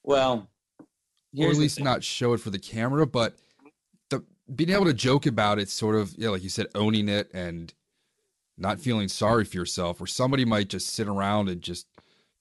[0.02, 0.50] well,
[1.38, 3.06] or at least not show it for the camera.
[3.06, 3.38] But
[4.10, 4.24] the
[4.56, 7.72] being able to joke about it, sort of, yeah, like you said, owning it and
[8.58, 11.88] not feeling sorry for yourself, or somebody might just sit around and just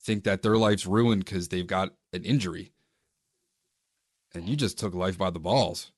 [0.01, 2.71] think that their life's ruined because they've got an injury,
[4.33, 5.91] and you just took life by the balls.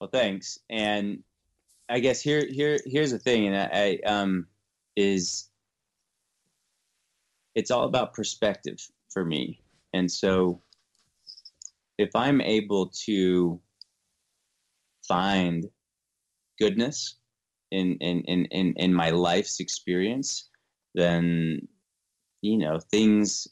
[0.00, 0.58] Well, thanks.
[0.70, 1.24] And
[1.88, 4.46] I guess here, here, here's the thing, and I, I um,
[4.96, 5.48] is
[7.54, 8.78] it's all about perspective
[9.10, 9.60] for me.
[9.92, 10.62] And so,
[11.98, 13.60] if I'm able to
[15.08, 15.64] find
[16.58, 17.17] goodness
[17.70, 20.48] in in in in, in my life's experience,
[20.94, 21.66] then
[22.42, 23.48] you know things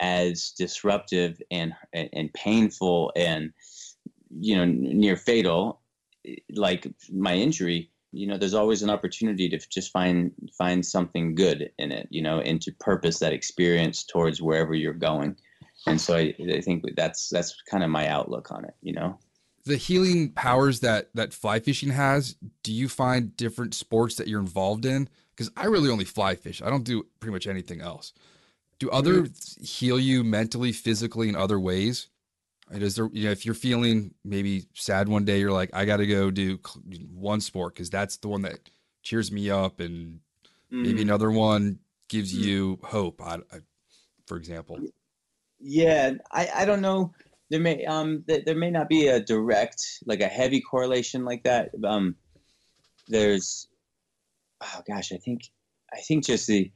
[0.00, 3.52] as disruptive and and painful and
[4.30, 5.80] you know near fatal
[6.56, 11.70] like my injury you know there's always an opportunity to just find find something good
[11.78, 15.36] in it you know and to purpose that experience towards wherever you're going.
[15.86, 19.18] And so I, I think that's that's kind of my outlook on it you know
[19.64, 24.40] the healing powers that that fly fishing has do you find different sports that you're
[24.40, 28.12] involved in because i really only fly fish i don't do pretty much anything else
[28.78, 29.64] do others mm-hmm.
[29.64, 32.08] heal you mentally physically in other ways
[32.72, 35.98] is there, you know, if you're feeling maybe sad one day, you're like, I got
[35.98, 36.58] to go do
[37.14, 38.70] one sport because that's the one that
[39.02, 40.20] cheers me up, and
[40.72, 40.82] mm.
[40.82, 42.42] maybe another one gives mm.
[42.42, 43.20] you hope.
[43.22, 43.58] I, I,
[44.26, 44.78] for example.
[45.60, 47.12] Yeah, I, I don't know.
[47.54, 51.70] There may um there may not be a direct like a heavy correlation like that.
[51.84, 52.16] Um,
[53.06, 53.68] there's
[54.60, 55.42] oh gosh, I think
[55.92, 56.72] I think just the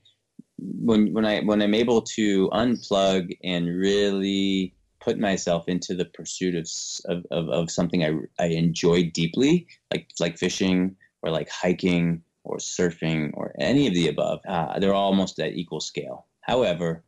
[0.57, 6.55] when when I when I'm able to unplug and really put myself into the pursuit
[6.55, 6.69] of,
[7.07, 12.59] of, of, of something I, I enjoy deeply, like, like fishing or like hiking or
[12.59, 16.27] surfing or any of the above, uh, they're almost at equal scale.
[16.43, 17.03] However,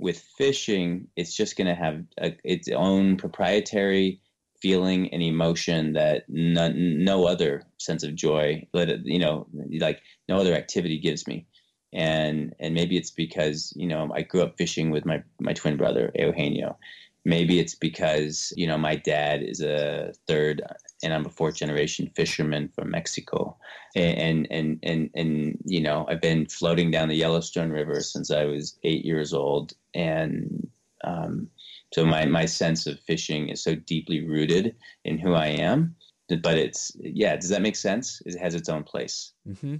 [0.00, 4.20] with fishing, it's just going to have a, its own proprietary
[4.60, 9.46] feeling and emotion that no, no other sense of joy, that you know,
[9.78, 11.46] like no other activity gives me.
[11.92, 15.76] And and maybe it's because you know I grew up fishing with my my twin
[15.76, 16.78] brother Eugenio,
[17.24, 20.62] maybe it's because you know my dad is a third
[21.02, 23.56] and i'm a fourth generation fisherman from mexico
[23.94, 28.44] and and and and you know i've been floating down the yellowstone river since i
[28.44, 30.68] was eight years old and
[31.02, 31.48] um,
[31.94, 35.94] so my my sense of fishing is so deeply rooted in who i am
[36.42, 39.76] but it's yeah does that make sense it has its own place mm-hmm.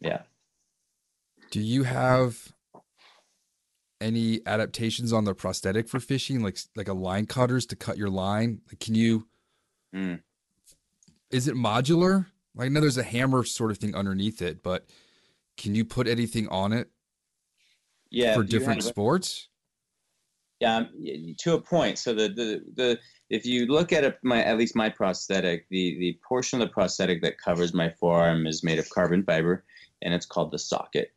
[0.00, 0.22] yeah
[1.50, 2.52] do you have
[4.00, 8.08] any adaptations on the prosthetic for fishing, like like a line cutters to cut your
[8.08, 8.60] line?
[8.68, 9.28] Like, can you?
[9.94, 10.20] Mm.
[11.30, 12.26] Is it modular?
[12.54, 14.86] Like, I know there's a hammer sort of thing underneath it, but
[15.56, 16.90] can you put anything on it?
[18.10, 19.48] Yeah, for different sports.
[20.58, 20.88] Yeah, um,
[21.38, 21.98] to a point.
[21.98, 22.98] So the the the
[23.30, 26.72] if you look at it, my at least my prosthetic, the the portion of the
[26.72, 29.64] prosthetic that covers my forearm is made of carbon fiber,
[30.02, 31.12] and it's called the socket,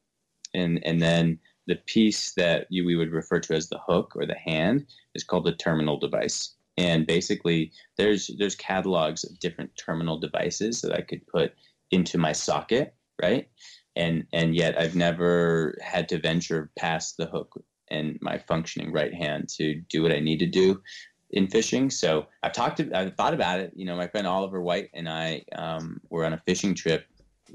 [0.53, 4.26] and and then the piece that you, we would refer to as the hook or
[4.26, 4.86] the hand
[5.16, 6.55] is called the terminal device.
[6.78, 11.53] And basically, there's there's catalogs of different terminal devices that I could put
[11.91, 13.47] into my socket, right?
[13.95, 19.13] And and yet I've never had to venture past the hook and my functioning right
[19.13, 20.82] hand to do what I need to do
[21.30, 21.89] in fishing.
[21.89, 23.71] So I've talked, to, I've thought about it.
[23.76, 27.05] You know, my friend Oliver White and I um, were on a fishing trip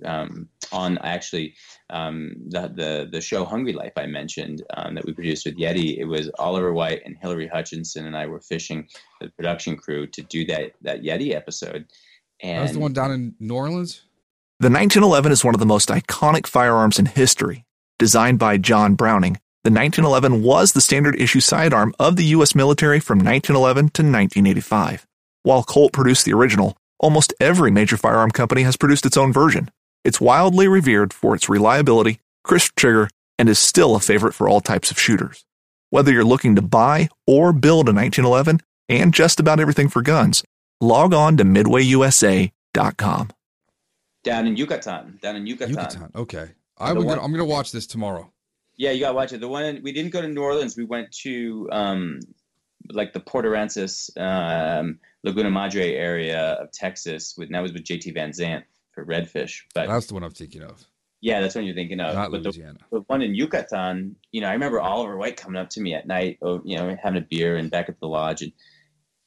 [0.05, 1.55] um, on actually
[1.91, 5.99] um, the, the the show Hungry Life I mentioned um, that we produced with Yeti.
[5.99, 8.89] It was Oliver White and Hilary Hutcheson and I were fishing
[9.21, 11.87] the production crew to do that that Yeti episode.
[12.41, 14.03] And that was the one down in New Orleans.
[14.61, 17.65] The 1911 is one of the most iconic firearms in history.
[17.99, 19.35] Designed by John Browning,
[19.65, 22.55] the 1911 was the standard issue sidearm of the U.S.
[22.55, 25.07] military from 1911 to 1985.
[25.43, 29.71] While Colt produced the original, almost every major firearm company has produced its own version.
[30.09, 34.63] It's wildly revered for its reliability, crisp trigger, and is still a favorite for all
[34.63, 35.45] types of shooters.
[35.91, 40.43] Whether you're looking to buy or build a 1911 and just about everything for guns,
[40.81, 43.29] log on to midwayusa.com.
[44.25, 45.19] Down in Yucatan.
[45.21, 45.75] Down in Yucatan.
[45.75, 46.11] Yucatan.
[46.15, 46.53] Okay.
[46.79, 48.33] I would, one, I'm going to watch this tomorrow.
[48.79, 49.41] Yeah, you got to watch it.
[49.41, 50.75] The one we didn't go to New Orleans.
[50.75, 52.21] We went to um,
[52.91, 57.35] like the Port Aransas, um, Laguna Madre area of Texas.
[57.37, 58.65] With that was with JT Van Zandt
[58.99, 59.63] for redfish.
[59.75, 60.85] But that's the one I'm thinking of.
[61.21, 62.15] Yeah, that's what you're thinking of.
[62.15, 62.79] Not but Louisiana.
[62.91, 65.95] The, the, one in Yucatan, you know, I remember Oliver White coming up to me
[65.95, 68.53] at night, oh, you know, having a beer and back at the lodge, and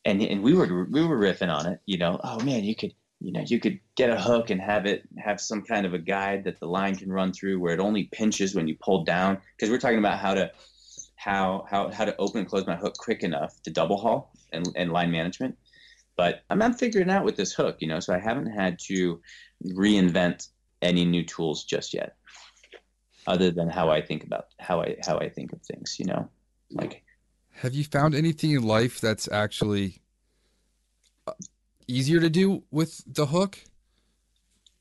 [0.05, 1.79] and and we were we were riffing on it.
[1.85, 4.85] You know, oh man, you could you know you could get a hook and have
[4.85, 7.79] it have some kind of a guide that the line can run through where it
[7.79, 10.51] only pinches when you pull down because we're talking about how to
[11.15, 14.67] how how how to open and close my hook quick enough to double haul and,
[14.75, 15.57] and line management.
[16.17, 19.21] But I'm not figuring out with this hook, you know, so I haven't had to
[19.65, 20.47] reinvent
[20.81, 22.15] any new tools just yet
[23.27, 26.29] other than how I think about how I how I think of things, you know.
[26.71, 27.03] Like
[27.53, 30.01] have you found anything in life that's actually
[31.27, 31.33] uh,
[31.87, 33.59] easier to do with the hook?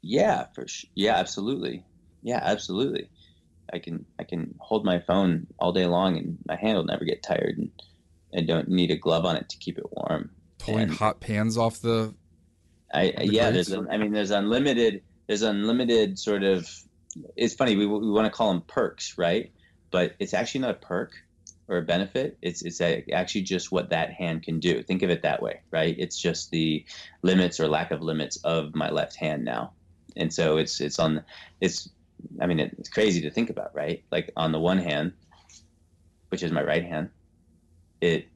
[0.03, 0.91] Yeah, for sure.
[0.95, 1.85] Yeah, absolutely.
[2.23, 3.11] Yeah, absolutely.
[3.73, 7.05] I can I can hold my phone all day long and my hand will never
[7.05, 7.71] get tired and
[8.35, 10.31] I don't need a glove on it to keep it warm.
[10.61, 12.15] Pulling and, hot pans off the
[12.93, 16.69] I yeah, there's I mean there's unlimited there's unlimited sort of.
[17.37, 19.53] It's funny we we want to call them perks, right?
[19.91, 21.13] But it's actually not a perk
[21.69, 22.37] or a benefit.
[22.43, 24.83] It's it's actually just what that hand can do.
[24.83, 25.95] Think of it that way, right?
[25.99, 26.85] It's just the
[27.23, 29.73] limits or lack of limits of my left hand now,
[30.17, 31.25] and so it's it's on
[31.61, 31.89] it's.
[32.39, 34.05] I mean, it's crazy to think about, right?
[34.11, 35.15] Like on the one hand,
[36.29, 37.09] which is my right hand,
[38.01, 38.29] it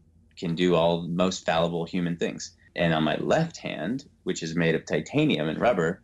[0.44, 4.74] can do all most fallible human things, and on my left hand, which is made
[4.74, 6.02] of titanium and rubber,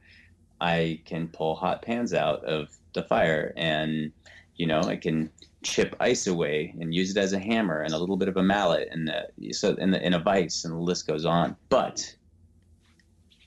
[0.60, 4.12] I can pull hot pans out of the fire, and
[4.56, 5.30] you know, I can
[5.62, 8.42] chip ice away and use it as a hammer and a little bit of a
[8.42, 9.22] mallet and uh,
[9.52, 11.54] so in, the, a vise and the list goes on.
[11.68, 12.14] But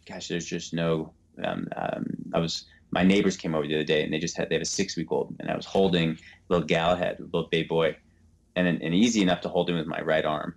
[0.07, 1.11] gosh, there's just no.
[1.43, 4.49] Um, um, I was my neighbors came over the other day and they just had
[4.49, 6.17] they have a six week old and I was holding
[6.49, 7.95] little Galahad, little baby boy,
[8.55, 10.53] and and easy enough to hold him with my right arm,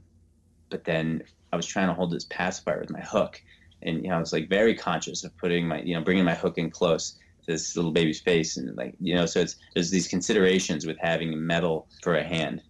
[0.71, 3.43] but then I was trying to hold this pacifier with my hook,
[3.83, 6.35] and you know I was like very conscious of putting my you know bringing my
[6.35, 9.91] hook in close to this little baby's face and like you know so it's there's
[9.91, 12.63] these considerations with having metal for a hand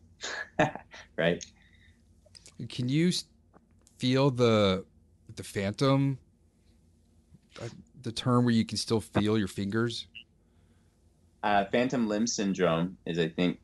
[1.17, 1.45] right?
[2.69, 3.13] Can you
[3.99, 4.85] feel the
[5.35, 6.19] the phantom?
[7.61, 7.69] Uh,
[8.03, 10.07] the term where you can still feel your fingers?
[11.43, 13.61] Uh, phantom limb syndrome is i think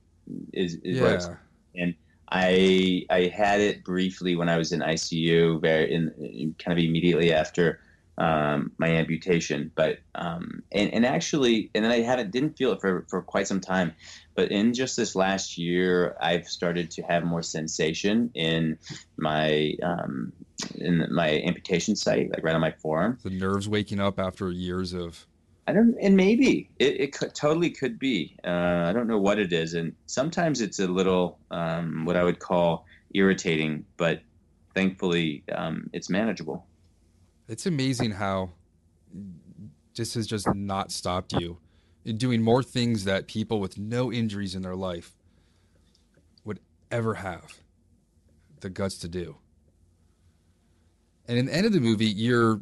[0.53, 1.35] is, is yeah.
[1.75, 1.95] and
[2.33, 6.85] i i had it briefly when i was in icu very in, in kind of
[6.85, 7.79] immediately after
[8.19, 9.71] um, my amputation.
[9.75, 13.47] But um, and, and actually, and then I haven't didn't feel it for, for quite
[13.47, 13.95] some time.
[14.35, 18.79] But in just this last year, I've started to have more sensation in
[19.17, 20.33] my um,
[20.77, 23.19] in my amputation site, like right on my forearm.
[23.23, 25.27] The nerves waking up after years of.
[25.67, 28.37] I don't, and maybe it, it could, totally could be.
[28.45, 32.25] Uh, I don't know what it is, and sometimes it's a little um, what I
[32.25, 32.85] would call
[33.15, 34.23] irritating, but
[34.75, 36.67] thankfully um, it's manageable.
[37.49, 38.51] It's amazing how
[39.95, 41.59] this has just not stopped you
[42.05, 45.13] in doing more things that people with no injuries in their life
[46.45, 46.61] would
[46.91, 47.61] ever have
[48.61, 49.37] the guts to do.
[51.29, 52.61] And in the end of the movie, you're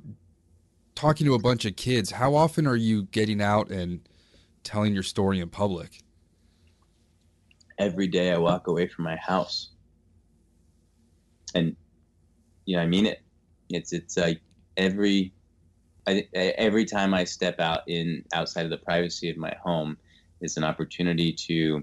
[1.01, 2.11] talking to a bunch of kids.
[2.11, 4.07] How often are you getting out and
[4.65, 6.03] telling your story in public?
[7.79, 9.71] Every day I walk away from my house.
[11.55, 11.75] And
[12.67, 13.23] you know, I mean it.
[13.71, 14.43] It's it's like
[14.77, 15.33] every
[16.07, 19.97] I, every time I step out in outside of the privacy of my home
[20.43, 21.83] is an opportunity to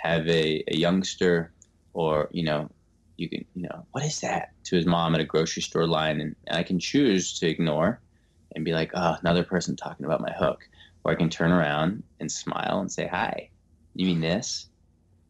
[0.00, 1.52] have a, a youngster
[1.92, 2.70] or you know
[3.18, 6.20] you can you know what is that to his mom at a grocery store line
[6.20, 8.00] and, and I can choose to ignore
[8.56, 10.68] and be like oh another person talking about my hook
[11.04, 13.50] or I can turn around and smile and say hi
[13.94, 14.68] you mean this?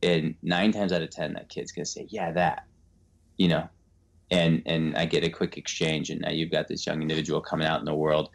[0.02, 2.64] And nine times out of ten that kid's gonna say yeah that
[3.36, 3.68] you know?
[4.30, 7.66] And and I get a quick exchange, and now you've got this young individual coming
[7.66, 8.30] out in the world,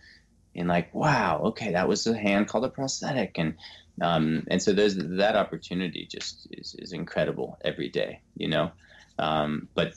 [0.55, 3.55] and like, wow, okay, that was a hand called a prosthetic, and
[4.01, 8.71] um, and so there's that opportunity just is, is incredible every day, you know,
[9.19, 9.93] um, but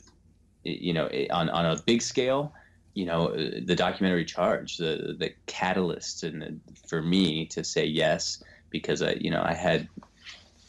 [0.65, 2.53] you know, on on a big scale,
[2.95, 9.03] you know, the documentary charge, the the catalyst, and for me to say yes because
[9.03, 9.89] I, you know, I had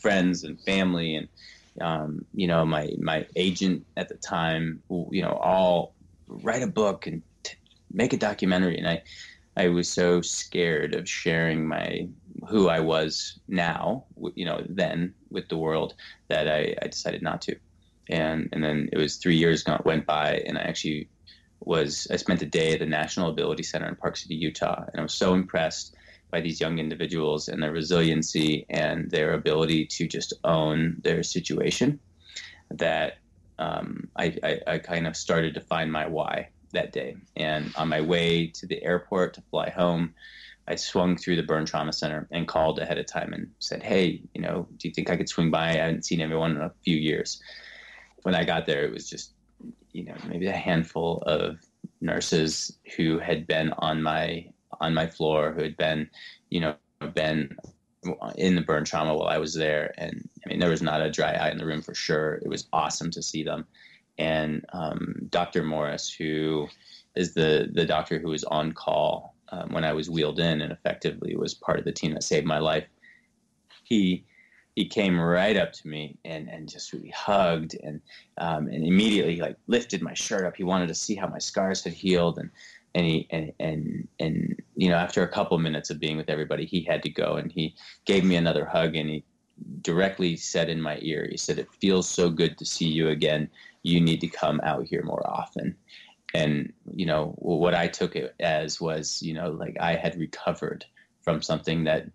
[0.01, 1.27] friends and family and
[1.81, 5.95] um, you know, my my agent at the time, you know, all
[6.27, 7.57] write a book and t-
[7.91, 9.03] make a documentary, and I
[9.57, 12.07] I was so scared of sharing my
[12.47, 14.05] who I was now,
[14.35, 15.93] you know, then with the world
[16.29, 17.55] that I, I decided not to,
[18.09, 21.09] and and then it was three years went by, and I actually
[21.61, 24.99] was I spent a day at the National Ability Center in Park City, Utah, and
[24.99, 25.95] I was so impressed
[26.31, 31.99] by these young individuals and their resiliency and their ability to just own their situation
[32.71, 33.19] that
[33.59, 37.15] um, I, I, I, kind of started to find my why that day.
[37.37, 40.13] And on my way to the airport to fly home,
[40.67, 44.21] I swung through the burn trauma center and called ahead of time and said, Hey,
[44.33, 45.69] you know, do you think I could swing by?
[45.69, 47.41] I haven't seen everyone in a few years.
[48.23, 49.34] When I got there, it was just,
[49.95, 51.57] you know, maybe a handful of
[52.01, 54.45] nurses who had been on my
[54.81, 56.09] on my floor who had been,
[56.49, 56.75] you know,
[57.13, 57.55] been
[58.35, 59.93] in the burn trauma while I was there.
[59.97, 62.35] And I mean, there was not a dry eye in the room for sure.
[62.43, 63.65] It was awesome to see them.
[64.17, 65.63] And um, Dr.
[65.63, 66.67] Morris, who
[67.15, 70.73] is the, the doctor who was on call um, when I was wheeled in and
[70.73, 72.85] effectively was part of the team that saved my life,
[73.85, 74.25] he
[74.75, 78.01] he came right up to me and, and just really hugged and
[78.37, 80.55] um, and immediately like lifted my shirt up.
[80.55, 82.49] He wanted to see how my scars had healed and
[82.95, 86.65] and he and and and you know after a couple minutes of being with everybody
[86.65, 89.23] he had to go and he gave me another hug and he
[89.81, 93.49] directly said in my ear he said it feels so good to see you again
[93.83, 95.75] you need to come out here more often
[96.33, 100.85] and you know what i took it as was you know like i had recovered
[101.21, 102.05] from something that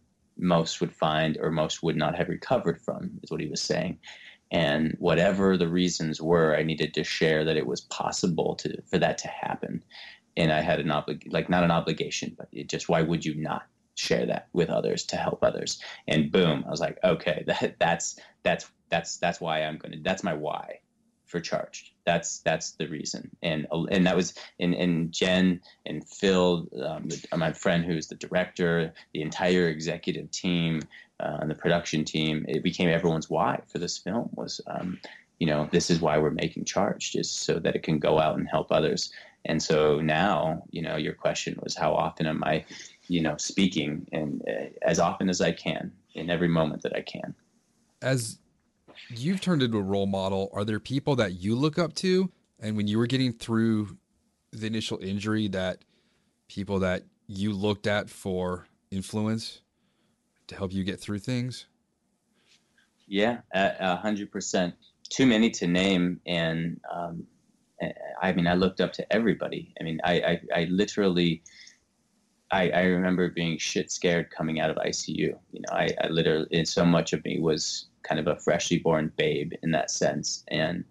[0.41, 3.99] most would find or most would not have recovered from, is what he was saying.
[4.51, 8.99] And whatever the reasons were, I needed to share that it was possible to for
[8.99, 9.85] that to happen.
[10.37, 13.35] And I had an oblig like not an obligation, but it just why would you
[13.35, 13.63] not
[13.95, 15.81] share that with others to help others?
[16.09, 20.25] And boom, I was like, okay, that that's that's that's that's why I'm gonna that's
[20.25, 20.81] my why
[21.31, 21.91] for charged.
[22.05, 27.37] That's that's the reason, and and that was in in Jen and Phil, um, the,
[27.37, 30.83] my friend who's the director, the entire executive team,
[31.21, 32.45] uh, and the production team.
[32.49, 34.99] It became everyone's why for this film was, um,
[35.39, 38.37] you know, this is why we're making charged, is so that it can go out
[38.37, 39.13] and help others.
[39.45, 42.65] And so now, you know, your question was how often am I,
[43.07, 47.03] you know, speaking, and uh, as often as I can in every moment that I
[47.03, 47.35] can.
[48.03, 48.40] As
[49.09, 50.51] you've turned into a role model.
[50.53, 52.31] Are there people that you look up to?
[52.61, 53.97] And when you were getting through
[54.53, 55.79] the initial injury, that
[56.49, 59.61] people that you looked at for influence
[60.49, 61.67] to help you get through things?
[63.07, 64.75] Yeah, a hundred percent.
[65.09, 67.27] Too many to name, and um,
[68.23, 69.75] I mean, I looked up to everybody.
[69.81, 71.43] I mean, I, I, I literally,
[72.51, 75.17] I, I remember being shit scared coming out of ICU.
[75.19, 78.79] You know, I, I literally, and so much of me was kind of a freshly
[78.79, 80.45] born babe in that sense.
[80.49, 80.85] And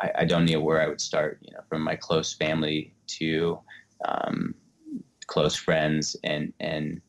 [0.00, 3.58] I, I don't know where I would start, you know, from my close family to
[4.06, 4.54] um,
[5.26, 6.16] close friends.
[6.24, 7.00] And, and,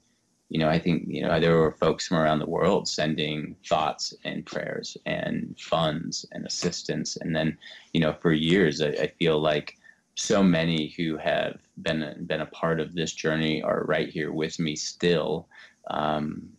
[0.49, 4.13] you know, I think, you know, there were folks from around the world sending thoughts
[4.23, 7.17] and prayers and funds and assistance.
[7.17, 7.57] And then,
[7.93, 9.77] you know, for years, I, I feel like
[10.15, 14.59] so many who have been, been a part of this journey are right here with
[14.59, 15.47] me still.
[15.89, 16.49] Um,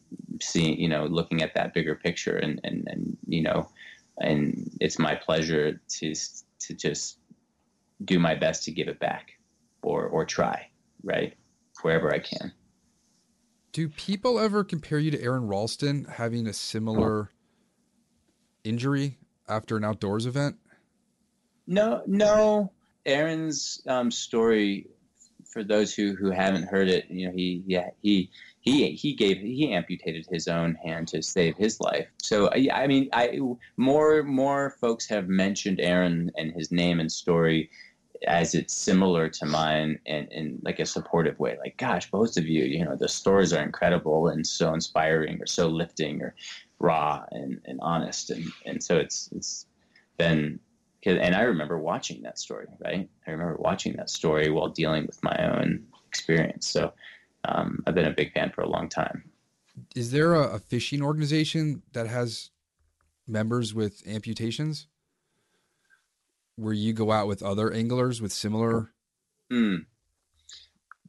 [0.41, 3.68] seeing, you know, looking at that bigger picture and, and, and, you know,
[4.18, 6.14] and it's my pleasure to,
[6.61, 7.18] to just
[8.05, 9.32] do my best to give it back
[9.82, 10.68] or, or try,
[11.03, 11.35] right.
[11.82, 12.53] Wherever I can.
[13.72, 17.30] Do people ever compare you to Aron Ralston having a similar
[18.62, 19.18] injury
[19.49, 20.57] after an outdoors event?
[21.66, 22.72] No, no.
[23.05, 24.87] Aron's um, story,
[25.55, 28.30] for those who, who haven't heard it, you know, he, yeah, he,
[28.61, 32.09] he he gave he amputated his own hand to save his life.
[32.22, 33.38] So I mean, I
[33.76, 37.70] more more folks have mentioned Aron and his name and story
[38.26, 41.59] as it's similar to mine in, in like a supportive way.
[41.59, 45.46] Like, gosh, both of you, you know, the stories are incredible and so inspiring or
[45.46, 46.34] so lifting or
[46.78, 48.30] raw and, and honest.
[48.30, 49.66] And, and so it's, it's
[50.16, 50.59] been,
[51.07, 53.09] and I remember watching that story, right?
[53.26, 56.66] I remember watching that story while dealing with my own experience.
[56.66, 56.92] So
[57.44, 59.24] um, I've been a big fan for a long time.
[59.94, 62.50] Is there a, a fishing organization that has
[63.26, 64.86] members with amputations?
[66.57, 68.92] Where you go out with other anglers with similar?
[69.50, 69.76] Hmm.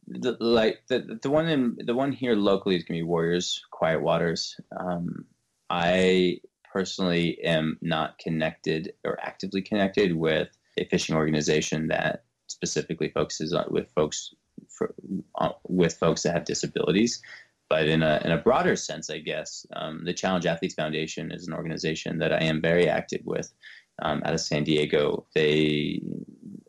[0.08, 4.02] The, like the the one in the one here locally is gonna be Warriors Quiet
[4.02, 4.58] Waters.
[4.76, 5.26] Um,
[5.68, 6.40] I
[6.76, 13.64] personally am not connected or actively connected with a fishing organization that specifically focuses on
[13.70, 14.34] with folks
[14.68, 14.94] for,
[15.36, 17.22] uh, with folks that have disabilities.
[17.70, 21.48] But in a, in a broader sense, I guess, um, the Challenge Athletes Foundation is
[21.48, 23.50] an organization that I am very active with
[24.02, 25.24] um, out of San Diego.
[25.34, 26.02] They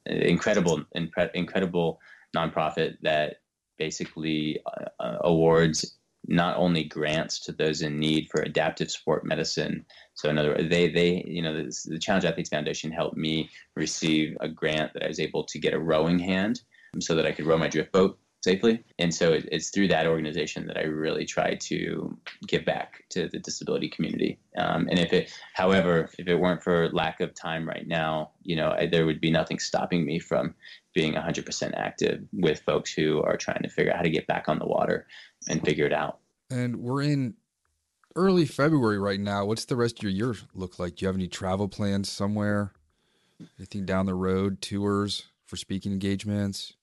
[0.05, 0.85] incredible,
[1.33, 1.99] incredible
[2.33, 3.41] nonprofit that
[3.77, 4.61] basically
[5.01, 5.97] uh, awards
[6.27, 9.85] not only grants to those in need for adaptive sport medicine.
[10.13, 13.49] So in other words, they they you know the, the Challenge Athletes Foundation helped me
[13.75, 16.61] receive a grant that I was able to get a rowing hand
[16.99, 18.83] so that I could row my drift boat safely.
[18.99, 23.27] And so it, it's through that organization that I really try to give back to
[23.27, 24.39] the disability community.
[24.57, 28.55] Um, and if it, however, if it weren't for lack of time right now, you
[28.55, 30.53] know, I, there would be nothing stopping me from
[30.93, 34.47] being 100% active with folks who are trying to figure out how to get back
[34.47, 35.07] on the water
[35.49, 36.19] and figure it out.
[36.49, 37.35] And we're in
[38.15, 39.45] early February right now.
[39.45, 40.95] What's the rest of your year look like?
[40.95, 42.73] Do you have any travel plans somewhere?
[43.59, 46.73] Anything down the road, tours for speaking engagements?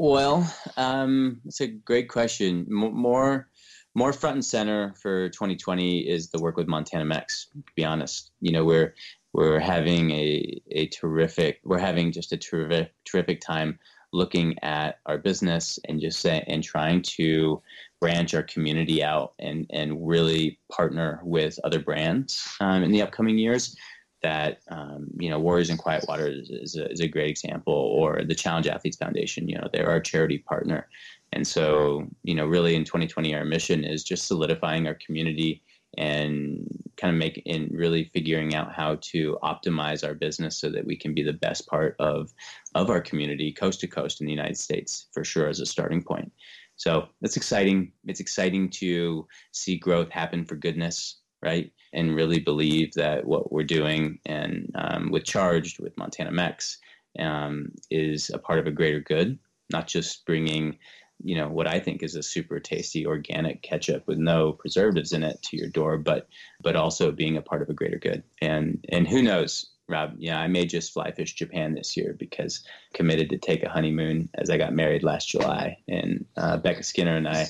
[0.00, 2.66] Well, um, it's a great question.
[2.70, 3.50] M- more,
[3.94, 7.48] more front and center for 2020 is the work with Montana Mex.
[7.52, 8.94] To be honest, you know we're
[9.34, 13.78] we're having a a terrific we're having just a terrific terrific time
[14.14, 17.60] looking at our business and just say and trying to
[18.00, 23.36] branch our community out and and really partner with other brands um, in the upcoming
[23.36, 23.76] years
[24.22, 27.74] that um, you know Warriors in Quiet Water is, is, a, is, a, great example,
[27.74, 29.48] or the Challenge Athletes Foundation.
[29.48, 30.88] You know, they're our charity partner,
[31.32, 35.62] and so you know, really in 2020, our mission is just solidifying our community
[35.98, 36.66] and
[36.96, 40.96] kind of make in really figuring out how to optimize our business so that we
[40.96, 42.30] can be the best part of
[42.74, 46.02] of our community, coast to coast in the United States, for sure, as a starting
[46.02, 46.30] point.
[46.76, 47.92] So it's exciting.
[48.06, 51.72] It's exciting to see growth happen for goodness, right?
[51.92, 56.78] And really believe that what we're doing and um, with Charged, with Montana Mex,
[57.18, 59.38] um, is a part of a greater good,
[59.70, 60.78] not just bringing,
[61.22, 65.22] you know, what I think is a super tasty organic ketchup with no preservatives in
[65.22, 66.28] it to your door, but
[66.62, 68.22] but also being a part of a greater good.
[68.40, 72.62] And and who knows, Rob, yeah, I may just fly fish Japan this year because
[72.94, 77.16] committed to take a honeymoon as I got married last July, and uh, Becca Skinner
[77.16, 77.46] and I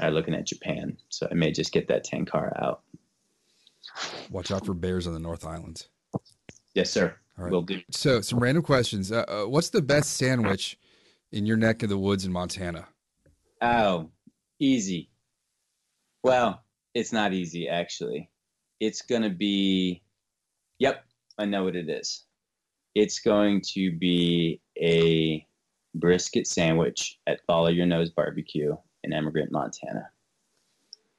[0.00, 0.96] are looking at Japan.
[1.10, 2.82] So I may just get that Tenkara out.
[4.30, 5.88] Watch out for bears on the North Islands.
[6.74, 7.14] Yes, sir.
[7.38, 7.52] All right.
[7.52, 7.80] Will do.
[7.90, 9.12] So, some random questions.
[9.12, 10.78] Uh, uh, what's the best sandwich
[11.32, 12.86] in your neck of the woods in Montana?
[13.60, 14.10] Oh,
[14.58, 15.10] easy.
[16.22, 16.62] Well,
[16.94, 18.30] it's not easy actually.
[18.80, 20.02] It's gonna be.
[20.78, 21.04] Yep,
[21.38, 22.24] I know what it is.
[22.94, 25.46] It's going to be a
[25.94, 28.74] brisket sandwich at Follow Your Nose Barbecue
[29.04, 30.10] in Emigrant, Montana,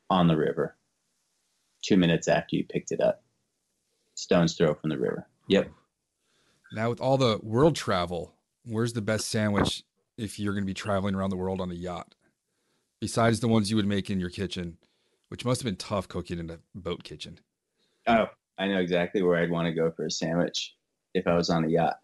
[0.09, 0.75] on the river.
[1.83, 3.23] Two minutes after you picked it up,
[4.15, 5.27] stone's throw from the river.
[5.49, 5.69] Yep.
[6.71, 8.33] Now, with all the world travel,
[8.65, 9.83] where's the best sandwich
[10.17, 12.15] if you're going to be traveling around the world on a yacht?
[13.01, 14.77] Besides the ones you would make in your kitchen,
[15.27, 17.39] which must have been tough cooking in a boat kitchen.
[18.07, 18.27] Oh,
[18.57, 20.75] I know exactly where I'd want to go for a sandwich
[21.13, 21.97] if I was on a yacht.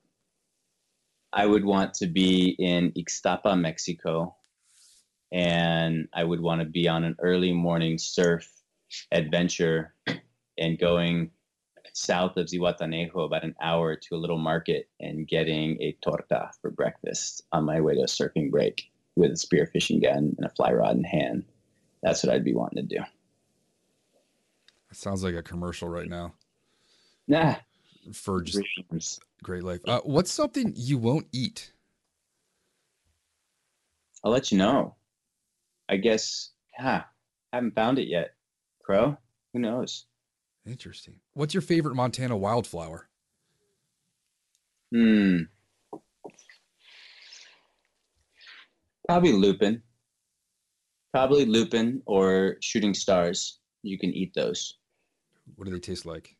[1.31, 4.35] I would want to be in Ixtapa, Mexico,
[5.31, 8.51] and I would want to be on an early morning surf
[9.11, 9.93] adventure
[10.57, 11.31] and going
[11.93, 16.69] south of Zihuatanejo about an hour to a little market and getting a torta for
[16.71, 20.71] breakfast on my way to a surfing break with a spearfishing gun and a fly
[20.71, 21.43] rod in hand.
[22.03, 23.03] That's what I'd be wanting to do.
[24.89, 26.33] That sounds like a commercial right now
[27.27, 27.55] Nah,
[28.13, 28.59] for just
[28.89, 29.19] dreams.
[29.43, 29.81] great life.
[29.85, 31.73] Uh, what's something you won't eat?
[34.23, 34.95] I'll let you know.
[35.87, 37.03] I guess, huh,
[37.53, 38.33] haven't found it yet.
[38.89, 39.15] Crow?
[39.53, 40.07] Who knows?
[40.65, 41.19] Interesting.
[41.33, 43.07] What's your favorite Montana wildflower?
[44.91, 45.41] Hmm.
[49.07, 49.83] Probably lupin.
[51.13, 53.59] Probably lupin or shooting stars.
[53.83, 54.79] You can eat those.
[55.55, 56.35] What do they taste like?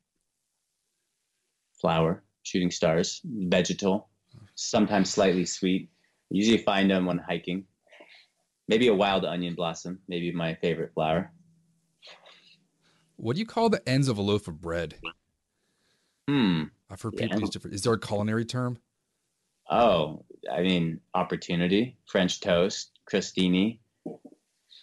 [1.80, 4.10] Flower, shooting stars, vegetal,
[4.56, 5.92] sometimes slightly sweet.
[6.32, 7.66] Usually find them when hiking.
[8.68, 11.32] Maybe a wild onion blossom, maybe my favorite flower.
[13.20, 14.96] What do you call the ends of a loaf of bread?
[16.30, 16.64] Hmm.
[16.90, 17.28] I've heard Yeah.
[17.28, 17.76] people use different.
[17.76, 18.80] Is there a culinary term?
[19.70, 23.80] Oh, I mean, opportunity, French toast, crostini.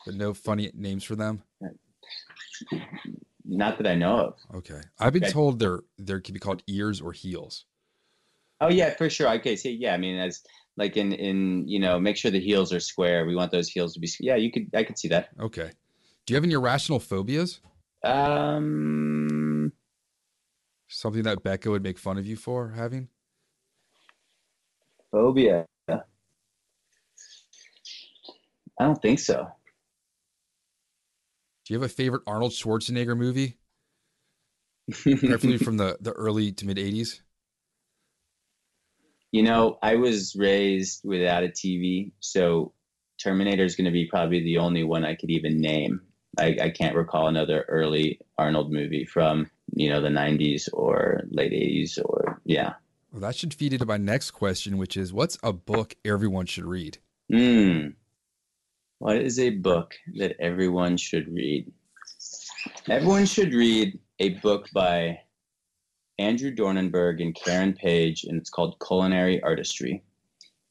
[0.04, 1.42] But no funny names for them.
[3.46, 4.34] Not that I know of.
[4.56, 5.32] Okay, I've been Okay.
[5.32, 7.64] told they're they can be called ears or heels.
[8.60, 9.30] Oh yeah, for sure.
[9.36, 10.42] Okay, so yeah, I mean, as
[10.76, 13.24] like in in you know, make sure the heels are square.
[13.24, 14.08] We want those heels to be.
[14.20, 14.68] Yeah, you could.
[14.74, 15.30] I could see that.
[15.40, 15.70] Okay.
[16.26, 17.60] Do you have any irrational phobias?
[18.06, 19.72] Um,
[20.88, 23.08] Something that Becca would make fun of you for having?
[25.10, 25.66] phobia.
[25.88, 26.00] I
[28.84, 29.46] don't think so.
[31.64, 33.58] Do you have a favorite Arnold Schwarzenegger movie?
[34.90, 37.20] Preferably from the, the early to mid 80s?
[39.32, 42.72] You know, I was raised without a TV, so
[43.22, 46.00] Terminator is going to be probably the only one I could even name.
[46.38, 51.52] I, I can't recall another early Arnold movie from you know the '90s or late
[51.52, 52.74] '80s or yeah.
[53.12, 56.66] Well, that should feed into my next question, which is what's a book everyone should
[56.66, 56.98] read?
[57.30, 57.88] Hmm.
[58.98, 61.72] What is a book that everyone should read?
[62.88, 65.20] Everyone should read a book by
[66.18, 70.02] Andrew Dornenburg and Karen Page, and it's called Culinary Artistry.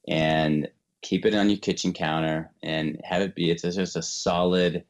[0.08, 0.68] And
[1.02, 3.52] keep it on your kitchen counter and have it be.
[3.52, 4.84] It's just a solid.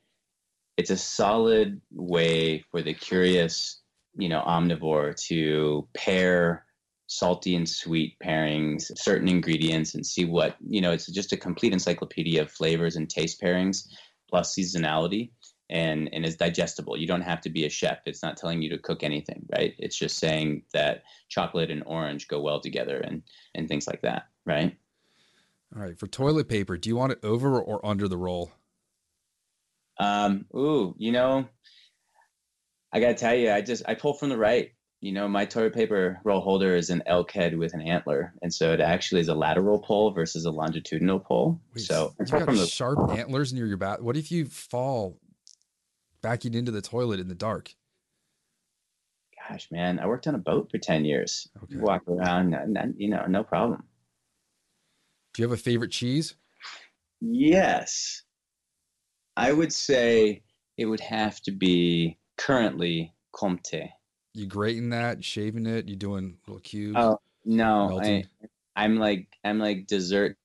[0.77, 3.81] It's a solid way for the curious,
[4.17, 6.65] you know, omnivore to pair
[7.07, 11.71] salty and sweet pairings, certain ingredients, and see what, you know, it's just a complete
[11.71, 13.87] encyclopedia of flavors and taste pairings
[14.27, 15.31] plus seasonality
[15.69, 16.97] and and is digestible.
[16.97, 17.99] You don't have to be a chef.
[18.05, 19.73] It's not telling you to cook anything, right?
[19.77, 23.23] It's just saying that chocolate and orange go well together and
[23.55, 24.75] and things like that, right?
[25.75, 25.97] All right.
[25.97, 28.51] For toilet paper, do you want it over or under the roll?
[29.99, 31.47] Um, ooh, you know,
[32.91, 34.71] I gotta tell you, I just I pull from the right.
[35.01, 38.53] You know, my toilet paper roll holder is an elk head with an antler, and
[38.53, 41.61] so it actually is a lateral pull versus a longitudinal pull.
[41.75, 44.01] Wait, so you pull got from the sharp antlers near your back.
[44.01, 45.19] What if you fall
[46.21, 47.75] backing into the toilet in the dark?
[49.49, 51.47] gosh, man, I worked on a boat for ten years.
[51.63, 51.77] Okay.
[51.77, 52.55] Walk around,
[52.97, 53.83] you know, no problem.
[55.33, 56.35] Do you have a favorite cheese?
[57.21, 58.23] Yes,
[59.37, 60.41] I would say
[60.77, 63.89] it would have to be currently Comte.
[64.33, 66.97] You grating that, shaving it, you doing little cubes?
[66.99, 68.25] Oh no, I,
[68.75, 70.37] I'm like I'm like dessert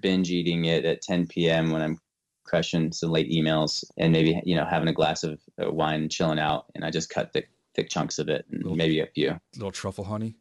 [0.00, 1.70] binge eating it at 10 p.m.
[1.70, 1.98] when I'm
[2.44, 6.38] crushing some late emails and maybe you know having a glass of uh, wine, chilling
[6.38, 9.38] out, and I just cut thick thick chunks of it, and Little- maybe a few.
[9.56, 10.36] little truffle honey.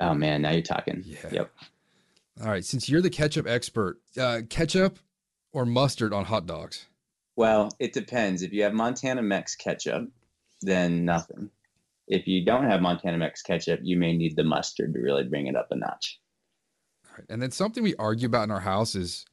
[0.00, 1.02] Oh man, now you're talking.
[1.04, 1.28] Yeah.
[1.30, 1.50] Yep.
[2.42, 4.98] All right, since you're the ketchup expert, uh, ketchup
[5.52, 6.86] or mustard on hot dogs?
[7.36, 8.42] Well, it depends.
[8.42, 10.10] If you have Montana Mex ketchup,
[10.62, 11.50] then nothing.
[12.06, 15.46] If you don't have Montana Mex ketchup, you may need the mustard to really bring
[15.46, 16.20] it up a notch.
[17.06, 17.26] All right.
[17.28, 19.24] And then something we argue about in our house is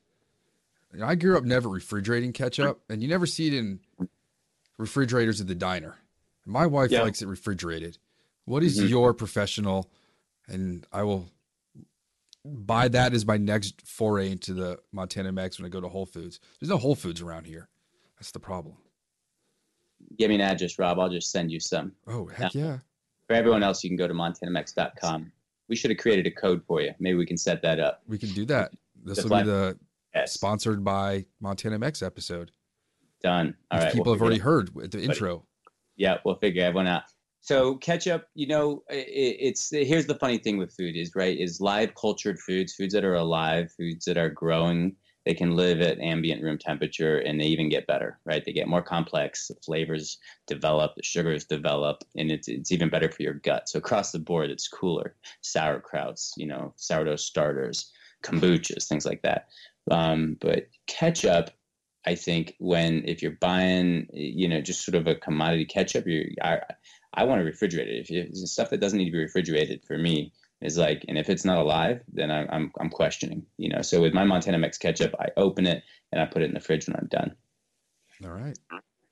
[0.93, 3.79] you know, I grew up never refrigerating ketchup, and you never see it in
[4.77, 5.95] refrigerators at the diner.
[6.45, 7.01] My wife Yeah.
[7.01, 7.97] likes it refrigerated.
[8.45, 8.89] What is Mhm.
[8.89, 9.91] your professional?
[10.47, 11.29] And I will
[12.47, 16.05] buy that as my next foray into the Montana Mex when I go to Whole
[16.05, 16.39] Foods.
[16.59, 17.69] There's no Whole Foods around here.
[18.19, 18.75] That's the problem.
[20.17, 20.99] Give me an address, Rob.
[20.99, 21.91] I'll just send you some.
[22.07, 22.77] Oh, heck yeah.
[23.27, 25.31] For everyone else, you can go to montanamex.com.
[25.67, 26.91] We should have created a code for you.
[26.99, 28.01] Maybe we can set that up.
[28.07, 28.71] We can do that.
[29.03, 29.77] This will be the
[30.15, 30.33] Yes.
[30.33, 32.51] sponsored by Montana Mex episode.
[33.21, 33.55] Done.
[33.69, 33.91] All right.
[33.91, 35.45] people we'll have already heard the intro.
[35.95, 37.03] Yeah, we'll figure everyone out.
[37.47, 41.61] So ketchup, you know, i it's here's the funny thing with food is right is
[41.61, 44.97] live cultured foods, foods that are alive, foods that are growing.
[45.25, 48.43] They can live at ambient room temperature, and they even get better, right?
[48.43, 49.49] They get more complex.
[49.65, 53.69] Flavors develop, the sugars develop, and it's it's even better for your gut.
[53.69, 55.15] So across the board, it's cooler.
[55.41, 57.93] Sauerkrauts, you know, sourdough starters,
[58.23, 59.47] kombuchas, things like that.
[59.89, 61.51] Um, but ketchup,
[62.05, 66.35] I think when if you're buying, you know, just sort of a commodity ketchup, you
[67.17, 68.09] I want to refrigerate it.
[68.09, 71.29] If it's stuff that doesn't need to be refrigerated for me is like, and if
[71.29, 73.81] it's not alive, then I'm I'm, I'm questioning, you know.
[73.81, 76.59] So with my Montana Mex ketchup, I open it and I put it in the
[76.59, 77.35] fridge when I'm done.
[78.23, 78.57] All right.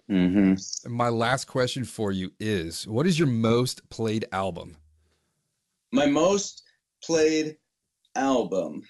[0.07, 0.53] hmm
[0.87, 4.77] my last question for you is what is your most played album?
[5.91, 6.63] My most
[7.03, 7.57] played
[8.15, 8.83] album.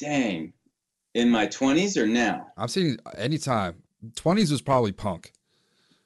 [0.00, 0.52] Dang,
[1.14, 2.46] in my 20s or now?
[2.56, 3.82] I'm saying anytime.
[4.14, 5.32] 20s was probably punk.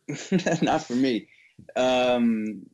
[0.62, 1.28] Not for me.
[1.76, 2.66] Um,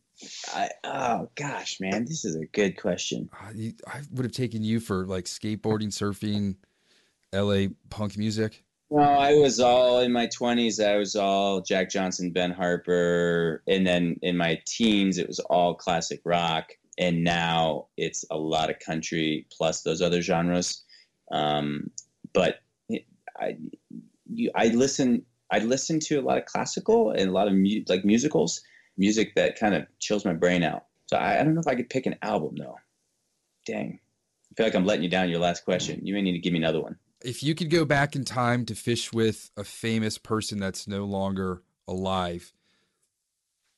[0.55, 3.31] I oh gosh, man, this is a good question.
[3.33, 6.57] Uh, you- I would have taken you for like skateboarding, surfing,
[7.33, 8.65] LA punk music.
[8.91, 10.81] No, I was all in my twenties.
[10.81, 15.75] I was all Jack Johnson, Ben Harper, and then in my teens, it was all
[15.75, 16.71] classic rock.
[16.97, 20.83] And now it's a lot of country plus those other genres.
[21.31, 21.91] Um,
[22.33, 23.07] but it-
[23.39, 23.57] I,
[24.33, 25.25] you, I listen.
[25.51, 28.63] I listen to a lot of classical and a lot of mu- like musicals,
[28.97, 30.85] music that kind of chills my brain out.
[31.07, 32.77] So I, I don't know if I could pick an album though.
[33.67, 33.99] Dang,
[34.51, 35.29] I feel like I'm letting you down.
[35.29, 36.01] Your last question.
[36.05, 36.97] You may need to give me another one.
[37.25, 41.05] If you could go back in time to fish with a famous person that's no
[41.05, 42.53] longer alive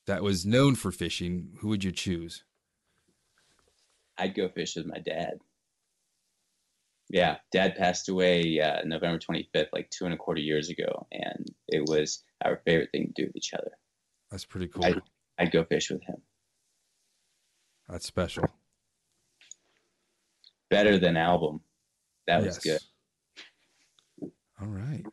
[0.05, 2.43] that was known for fishing, who would you choose?
[4.17, 5.39] I'd go fish with my dad.
[7.11, 11.45] Yeah, dad passed away uh, November 25th, like two and a quarter years ago, and
[11.67, 13.71] it was our favorite thing to do with each other.
[14.29, 14.85] That's pretty cool.
[14.85, 14.95] I-
[15.37, 16.17] I'd go fish with him.
[17.89, 18.45] That's special.
[20.69, 21.61] Better than album.
[22.27, 22.79] That was good.
[24.61, 25.03] All right.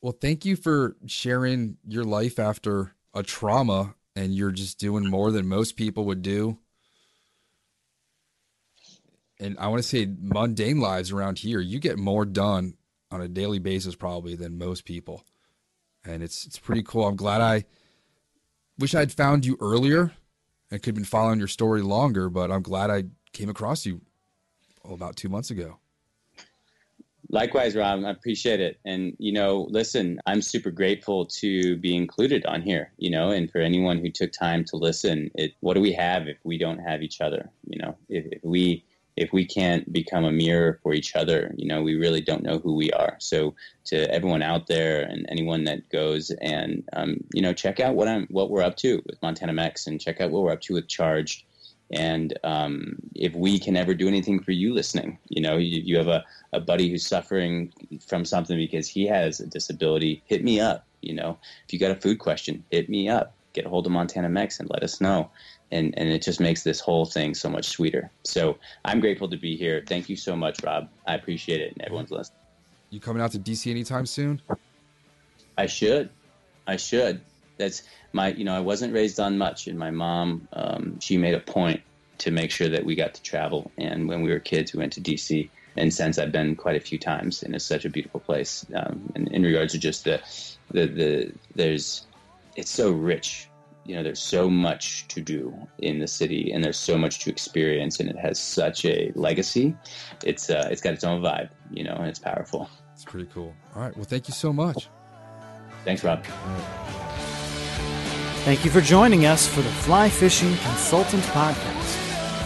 [0.00, 5.30] Well, thank you for sharing your life after a trauma and you're just doing more
[5.32, 6.58] than most people would do.
[9.42, 12.74] And I want to say mundane lives around here, you get more done
[13.10, 15.24] on a daily basis probably than most people.
[16.04, 17.06] And it's it's pretty cool.
[17.06, 17.64] I'm glad I
[18.78, 20.12] wish I'd found you earlier
[20.70, 24.00] and could have been following your story longer, but I'm glad I came across you
[24.84, 25.78] oh, about two months ago.
[27.28, 28.78] Likewise, Rob, I appreciate it.
[28.84, 33.50] And, you know, listen, I'm super grateful to be included on here, you know, and
[33.50, 36.78] for anyone who took time to listen, it, what do we have if we don't
[36.78, 37.50] have each other?
[37.66, 38.84] You know, if, if we,
[39.16, 42.58] if we can't become a mirror for each other, you know, we really don't know
[42.58, 43.16] who we are.
[43.18, 43.54] So
[43.86, 48.08] to everyone out there and anyone that goes and, um, you know, check out what
[48.08, 50.74] I'm, what we're up to with Montana Mex and check out what we're up to
[50.74, 51.44] with Charged.
[51.90, 55.98] And um, if we can ever do anything for you listening, you know, you, you
[55.98, 57.70] have a, a buddy who's suffering
[58.06, 60.86] from something because he has a disability, hit me up.
[61.02, 63.34] You know, if you got a food question, hit me up.
[63.52, 65.30] Get a hold of Montana Mex and let us know.
[65.72, 68.10] And, and it just makes this whole thing so much sweeter.
[68.24, 69.82] So I'm grateful to be here.
[69.86, 70.88] Thank you so much, Rob.
[71.06, 71.72] I appreciate it.
[71.72, 72.38] And everyone's listening.
[72.90, 74.40] You coming out to DC anytime soon?
[75.56, 76.10] I should.
[76.66, 77.22] I should.
[77.56, 81.34] That's my, you know, I wasn't raised on much, and my mom, um, she made
[81.34, 81.80] a point
[82.18, 83.70] to make sure that we got to travel.
[83.78, 86.80] And when we were kids, we went to DC and since I've been quite a
[86.80, 88.66] few times, and it's such a beautiful place.
[88.74, 90.20] Um, and in regards to just the,
[90.70, 92.06] the the there's,
[92.56, 93.48] it's so rich.
[93.84, 97.30] You know, there's so much to do in the city, and there's so much to
[97.30, 99.74] experience, and it has such a legacy.
[100.24, 102.70] It's uh, it's got its own vibe, you know, and it's powerful.
[102.94, 103.54] It's pretty cool.
[103.74, 103.96] All right.
[103.96, 104.88] Well, thank you so much.
[105.84, 106.24] Thanks, Rob.
[108.44, 111.98] Thank you for joining us for the Fly Fishing Consultant Podcast.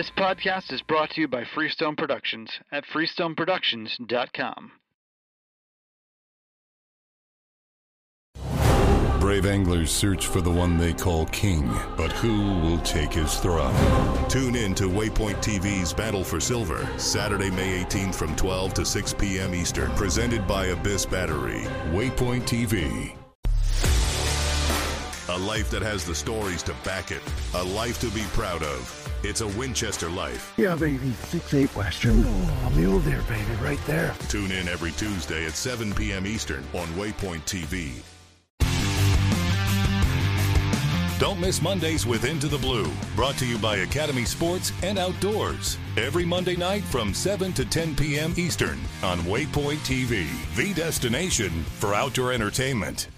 [0.01, 4.73] This podcast is brought to you by Freestone Productions at freestoneproductions.com.
[9.21, 13.77] Brave anglers search for the one they call king, but who will take his throne?
[14.31, 19.13] Tune in to Waypoint TV's Battle for Silver, Saturday, May 18th from 12 to 6
[19.13, 19.55] p.m.
[19.55, 21.65] Eastern, presented by Abyss Battery.
[21.91, 23.15] Waypoint TV.
[25.29, 27.21] A life that has the stories to back it,
[27.53, 29.10] a life to be proud of.
[29.23, 30.55] It's a Winchester life.
[30.57, 31.11] Yeah, baby.
[31.29, 32.25] Six eight Western.
[32.25, 34.15] Oh, mule deer, baby, right there.
[34.29, 36.27] Tune in every Tuesday at 7 p.m.
[36.27, 38.03] Eastern on Waypoint TV.
[41.19, 45.77] Don't miss Mondays with Into the Blue, brought to you by Academy Sports and Outdoors.
[45.99, 48.33] Every Monday night from 7 to 10 p.m.
[48.39, 53.09] Eastern on Waypoint TV, the destination for outdoor entertainment.